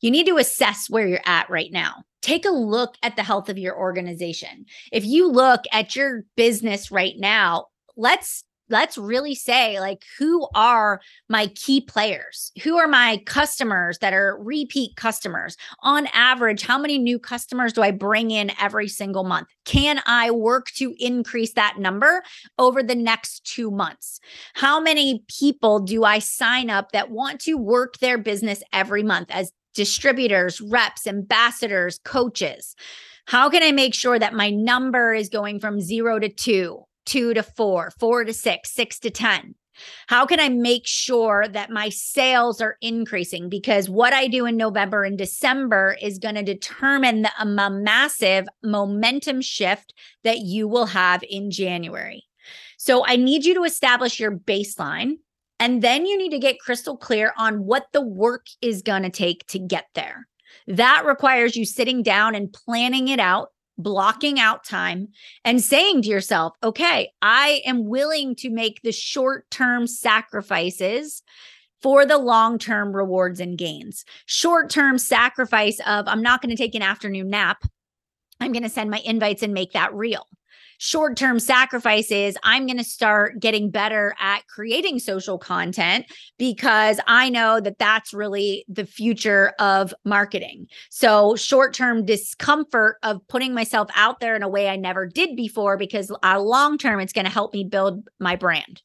You 0.00 0.10
need 0.10 0.26
to 0.26 0.38
assess 0.38 0.88
where 0.88 1.06
you're 1.06 1.20
at 1.26 1.50
right 1.50 1.70
now. 1.70 2.04
Take 2.22 2.44
a 2.44 2.50
look 2.50 2.94
at 3.02 3.16
the 3.16 3.22
health 3.22 3.48
of 3.48 3.58
your 3.58 3.78
organization. 3.78 4.66
If 4.92 5.04
you 5.04 5.30
look 5.30 5.62
at 5.72 5.96
your 5.96 6.24
business 6.36 6.90
right 6.90 7.14
now, 7.18 7.66
let's 7.96 8.44
let's 8.70 8.96
really 8.96 9.34
say 9.34 9.80
like 9.80 10.04
who 10.18 10.48
are 10.54 11.00
my 11.28 11.48
key 11.48 11.80
players? 11.80 12.52
Who 12.62 12.78
are 12.78 12.88
my 12.88 13.22
customers 13.26 13.98
that 13.98 14.12
are 14.12 14.38
repeat 14.40 14.96
customers? 14.96 15.56
On 15.80 16.06
average 16.12 16.62
how 16.62 16.78
many 16.78 16.98
new 16.98 17.18
customers 17.18 17.72
do 17.72 17.82
i 17.82 17.90
bring 17.90 18.30
in 18.30 18.52
every 18.60 18.88
single 18.88 19.24
month? 19.24 19.48
Can 19.64 20.00
i 20.06 20.30
work 20.30 20.70
to 20.76 20.94
increase 20.98 21.52
that 21.54 21.78
number 21.78 22.22
over 22.58 22.82
the 22.82 22.94
next 22.94 23.44
2 23.44 23.70
months? 23.70 24.20
How 24.54 24.80
many 24.80 25.24
people 25.28 25.80
do 25.80 26.04
i 26.04 26.18
sign 26.18 26.70
up 26.70 26.92
that 26.92 27.10
want 27.10 27.40
to 27.42 27.54
work 27.54 27.98
their 27.98 28.18
business 28.18 28.62
every 28.72 29.02
month 29.02 29.30
as 29.30 29.52
distributors 29.74 30.60
reps 30.60 31.06
ambassadors 31.06 31.98
coaches? 32.04 32.74
How 33.26 33.48
can 33.48 33.62
I 33.62 33.70
make 33.70 33.94
sure 33.94 34.18
that 34.18 34.34
my 34.34 34.50
number 34.50 35.14
is 35.14 35.28
going 35.28 35.60
from 35.60 35.80
zero 35.80 36.18
to 36.18 36.28
two 36.28 36.84
two 37.06 37.34
to 37.34 37.42
four, 37.42 37.92
four 37.98 38.24
to 38.24 38.32
six, 38.32 38.72
six 38.72 38.98
to 39.00 39.10
10? 39.10 39.54
How 40.08 40.26
can 40.26 40.40
I 40.40 40.48
make 40.48 40.86
sure 40.86 41.46
that 41.48 41.70
my 41.70 41.88
sales 41.88 42.60
are 42.60 42.76
increasing? 42.80 43.48
Because 43.48 43.88
what 43.88 44.12
I 44.12 44.28
do 44.28 44.46
in 44.46 44.56
November 44.56 45.04
and 45.04 45.16
December 45.16 45.96
is 46.00 46.18
going 46.18 46.34
to 46.34 46.42
determine 46.42 47.22
the 47.22 47.30
um, 47.38 47.82
massive 47.82 48.46
momentum 48.62 49.40
shift 49.40 49.94
that 50.24 50.40
you 50.40 50.68
will 50.68 50.86
have 50.86 51.22
in 51.28 51.50
January. 51.50 52.24
So 52.76 53.04
I 53.06 53.16
need 53.16 53.44
you 53.44 53.54
to 53.54 53.64
establish 53.64 54.18
your 54.18 54.32
baseline. 54.32 55.14
And 55.58 55.82
then 55.82 56.06
you 56.06 56.16
need 56.16 56.30
to 56.30 56.38
get 56.38 56.58
crystal 56.58 56.96
clear 56.96 57.34
on 57.36 57.66
what 57.66 57.86
the 57.92 58.00
work 58.00 58.46
is 58.62 58.80
going 58.80 59.02
to 59.02 59.10
take 59.10 59.46
to 59.48 59.58
get 59.58 59.86
there. 59.94 60.26
That 60.66 61.04
requires 61.04 61.54
you 61.54 61.66
sitting 61.66 62.02
down 62.02 62.34
and 62.34 62.52
planning 62.52 63.08
it 63.08 63.20
out 63.20 63.50
blocking 63.82 64.38
out 64.38 64.64
time 64.64 65.08
and 65.44 65.62
saying 65.62 66.02
to 66.02 66.08
yourself, 66.08 66.54
okay, 66.62 67.10
I 67.22 67.62
am 67.64 67.88
willing 67.88 68.34
to 68.36 68.50
make 68.50 68.82
the 68.82 68.92
short 68.92 69.50
term 69.50 69.86
sacrifices 69.86 71.22
for 71.82 72.04
the 72.04 72.18
long 72.18 72.58
term 72.58 72.94
rewards 72.94 73.40
and 73.40 73.56
gains. 73.56 74.04
Short 74.26 74.70
term 74.70 74.98
sacrifice 74.98 75.80
of, 75.86 76.06
I'm 76.08 76.22
not 76.22 76.42
going 76.42 76.54
to 76.54 76.62
take 76.62 76.74
an 76.74 76.82
afternoon 76.82 77.30
nap. 77.30 77.64
I'm 78.40 78.52
going 78.52 78.62
to 78.62 78.68
send 78.68 78.90
my 78.90 79.00
invites 79.04 79.42
and 79.42 79.52
make 79.52 79.72
that 79.72 79.94
real 79.94 80.26
short 80.80 81.14
term 81.14 81.38
sacrifices, 81.38 82.36
I'm 82.42 82.66
going 82.66 82.78
to 82.78 82.84
start 82.84 83.38
getting 83.38 83.70
better 83.70 84.14
at 84.18 84.46
creating 84.46 84.98
social 84.98 85.38
content 85.38 86.06
because 86.38 86.98
I 87.06 87.28
know 87.28 87.60
that 87.60 87.78
that's 87.78 88.14
really 88.14 88.64
the 88.66 88.86
future 88.86 89.52
of 89.58 89.92
marketing. 90.06 90.68
So, 90.88 91.36
short 91.36 91.74
term 91.74 92.06
discomfort 92.06 92.96
of 93.02 93.20
putting 93.28 93.52
myself 93.52 93.90
out 93.94 94.20
there 94.20 94.34
in 94.34 94.42
a 94.42 94.48
way 94.48 94.70
I 94.70 94.76
never 94.76 95.06
did 95.06 95.36
before 95.36 95.76
because 95.76 96.10
uh, 96.24 96.40
long 96.40 96.78
term, 96.78 96.98
it's 96.98 97.12
going 97.12 97.26
to 97.26 97.30
help 97.30 97.52
me 97.52 97.62
build 97.62 98.08
my 98.18 98.34
brand. 98.34 98.82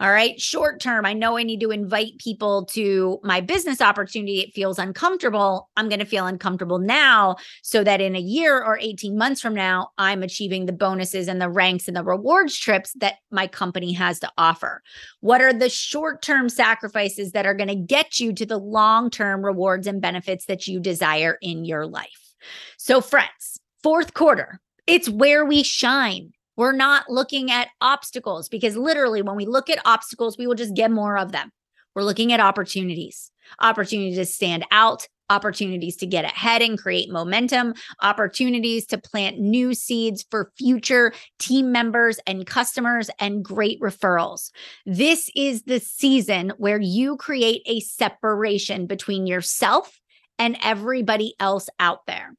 All 0.00 0.12
right. 0.12 0.40
Short 0.40 0.80
term, 0.80 1.04
I 1.04 1.12
know 1.12 1.36
I 1.36 1.42
need 1.42 1.58
to 1.60 1.72
invite 1.72 2.18
people 2.18 2.66
to 2.66 3.18
my 3.24 3.40
business 3.40 3.80
opportunity. 3.80 4.38
It 4.40 4.54
feels 4.54 4.78
uncomfortable. 4.78 5.70
I'm 5.76 5.88
going 5.88 5.98
to 5.98 6.04
feel 6.04 6.26
uncomfortable 6.26 6.78
now 6.78 7.34
so 7.62 7.82
that 7.82 8.00
in 8.00 8.14
a 8.14 8.20
year 8.20 8.62
or 8.62 8.78
18 8.80 9.18
months 9.18 9.40
from 9.40 9.54
now, 9.54 9.90
I'm 9.98 10.22
achieving 10.22 10.66
the 10.66 10.72
bonuses 10.72 11.26
and 11.26 11.40
the 11.40 11.50
ranks 11.50 11.88
and 11.88 11.96
the 11.96 12.04
rewards 12.04 12.56
trips 12.56 12.92
that 13.00 13.14
my 13.32 13.48
company 13.48 13.92
has 13.94 14.20
to 14.20 14.30
offer. 14.38 14.84
What 15.18 15.40
are 15.40 15.52
the 15.52 15.68
short 15.68 16.22
term 16.22 16.48
sacrifices 16.48 17.32
that 17.32 17.46
are 17.46 17.54
going 17.54 17.68
to 17.68 17.74
get 17.74 18.20
you 18.20 18.32
to 18.34 18.46
the 18.46 18.58
long 18.58 19.10
term 19.10 19.44
rewards 19.44 19.88
and 19.88 20.00
benefits 20.00 20.46
that 20.46 20.68
you 20.68 20.78
desire 20.78 21.38
in 21.42 21.64
your 21.64 21.86
life? 21.86 22.34
So, 22.76 23.00
friends, 23.00 23.58
fourth 23.82 24.14
quarter, 24.14 24.60
it's 24.86 25.08
where 25.08 25.44
we 25.44 25.64
shine. 25.64 26.32
We're 26.58 26.72
not 26.72 27.08
looking 27.08 27.52
at 27.52 27.68
obstacles 27.80 28.48
because 28.48 28.76
literally, 28.76 29.22
when 29.22 29.36
we 29.36 29.46
look 29.46 29.70
at 29.70 29.80
obstacles, 29.84 30.36
we 30.36 30.48
will 30.48 30.56
just 30.56 30.74
get 30.74 30.90
more 30.90 31.16
of 31.16 31.30
them. 31.30 31.52
We're 31.94 32.02
looking 32.02 32.32
at 32.32 32.40
opportunities, 32.40 33.30
opportunities 33.60 34.16
to 34.16 34.26
stand 34.26 34.66
out, 34.72 35.06
opportunities 35.30 35.94
to 35.98 36.06
get 36.06 36.24
ahead 36.24 36.60
and 36.60 36.76
create 36.76 37.12
momentum, 37.12 37.74
opportunities 38.02 38.86
to 38.86 38.98
plant 38.98 39.38
new 39.38 39.72
seeds 39.72 40.26
for 40.32 40.50
future 40.58 41.12
team 41.38 41.70
members 41.70 42.18
and 42.26 42.44
customers, 42.44 43.08
and 43.20 43.44
great 43.44 43.80
referrals. 43.80 44.50
This 44.84 45.30
is 45.36 45.62
the 45.62 45.78
season 45.78 46.52
where 46.58 46.80
you 46.80 47.16
create 47.18 47.62
a 47.66 47.78
separation 47.78 48.86
between 48.86 49.28
yourself 49.28 50.00
and 50.40 50.58
everybody 50.64 51.36
else 51.38 51.68
out 51.78 52.04
there. 52.06 52.34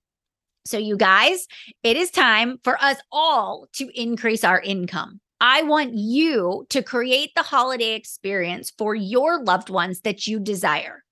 So, 0.70 0.78
you 0.78 0.98
guys, 0.98 1.48
it 1.82 1.98
is 1.98 2.12
time 2.12 2.60
for 2.64 2.80
us 2.80 2.98
all 3.12 3.68
to 3.74 3.90
increase 4.00 4.44
our 4.44 4.62
income. 4.62 5.20
I 5.42 5.64
want 5.64 5.96
you 5.96 6.68
to 6.70 6.84
create 6.84 7.32
the 7.36 7.42
holiday 7.42 7.96
experience 7.96 8.72
for 8.78 8.94
your 8.94 9.42
loved 9.44 9.70
ones 9.70 10.02
that 10.02 10.28
you 10.28 10.40
desire, 10.40 11.04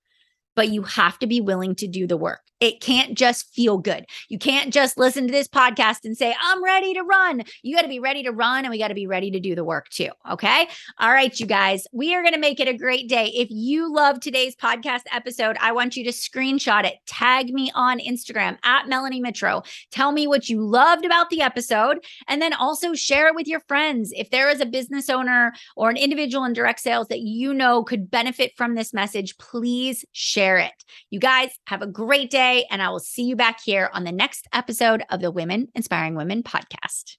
but 0.57 0.69
you 0.69 0.81
have 0.81 1.19
to 1.19 1.27
be 1.27 1.39
willing 1.39 1.75
to 1.75 1.87
do 1.87 2.07
the 2.07 2.17
work. 2.17 2.41
It 2.59 2.81
can't 2.81 3.15
just 3.15 3.53
feel 3.53 3.77
good. 3.77 4.07
You 4.29 4.39
can't 4.39 4.73
just 4.73 4.97
listen 4.97 5.27
to 5.27 5.31
this 5.31 5.47
podcast 5.47 6.05
and 6.05 6.17
say, 6.17 6.35
I'm 6.41 6.63
ready 6.63 6.95
to 6.95 7.03
run. 7.03 7.43
You 7.61 7.75
got 7.75 7.83
to 7.83 7.87
be 7.87 7.99
ready 7.99 8.23
to 8.23 8.31
run 8.31 8.65
and 8.65 8.71
we 8.71 8.79
got 8.79 8.87
to 8.87 8.95
be 8.95 9.05
ready 9.05 9.29
to 9.29 9.39
do 9.39 9.53
the 9.53 9.63
work 9.63 9.89
too. 9.89 10.09
Okay. 10.31 10.67
All 10.97 11.11
right, 11.11 11.39
you 11.39 11.45
guys, 11.45 11.85
we 11.93 12.15
are 12.15 12.23
going 12.23 12.33
to 12.33 12.39
make 12.39 12.59
it 12.59 12.67
a 12.67 12.73
great 12.73 13.07
day. 13.07 13.27
If 13.35 13.49
you 13.51 13.93
love 13.93 14.19
today's 14.19 14.55
podcast 14.55 15.03
episode, 15.11 15.55
I 15.61 15.71
want 15.71 15.95
you 15.95 16.03
to 16.05 16.09
screenshot 16.09 16.83
it, 16.85 16.95
tag 17.05 17.53
me 17.53 17.71
on 17.75 17.99
Instagram 17.99 18.57
at 18.63 18.87
Melanie 18.87 19.21
Mitro. 19.21 19.63
Tell 19.91 20.11
me 20.11 20.25
what 20.25 20.49
you 20.49 20.59
loved 20.63 21.05
about 21.05 21.29
the 21.29 21.41
episode 21.41 22.03
and 22.27 22.41
then 22.41 22.53
also 22.53 22.95
share 22.95 23.27
it 23.27 23.35
with 23.35 23.47
your 23.47 23.61
friends. 23.67 24.11
If 24.15 24.31
there 24.31 24.49
is 24.49 24.61
a 24.61 24.65
business 24.65 25.09
owner 25.11 25.53
or 25.75 25.91
an 25.91 25.97
individual 25.97 26.43
in 26.45 26.53
direct 26.53 26.79
sales 26.79 27.07
that 27.09 27.19
you 27.19 27.53
know 27.53 27.83
could 27.83 28.09
benefit 28.09 28.53
from 28.57 28.73
this 28.73 28.93
message, 28.93 29.37
please 29.37 30.03
share 30.47 30.57
it. 30.57 30.83
You 31.09 31.19
guys 31.19 31.49
have 31.67 31.81
a 31.81 31.87
great 31.87 32.29
day 32.29 32.65
and 32.71 32.81
I 32.81 32.89
will 32.89 32.99
see 32.99 33.23
you 33.23 33.35
back 33.35 33.59
here 33.63 33.89
on 33.93 34.03
the 34.05 34.11
next 34.11 34.47
episode 34.53 35.03
of 35.09 35.19
the 35.19 35.31
Women 35.31 35.67
Inspiring 35.75 36.15
Women 36.15 36.41
podcast. 36.41 37.17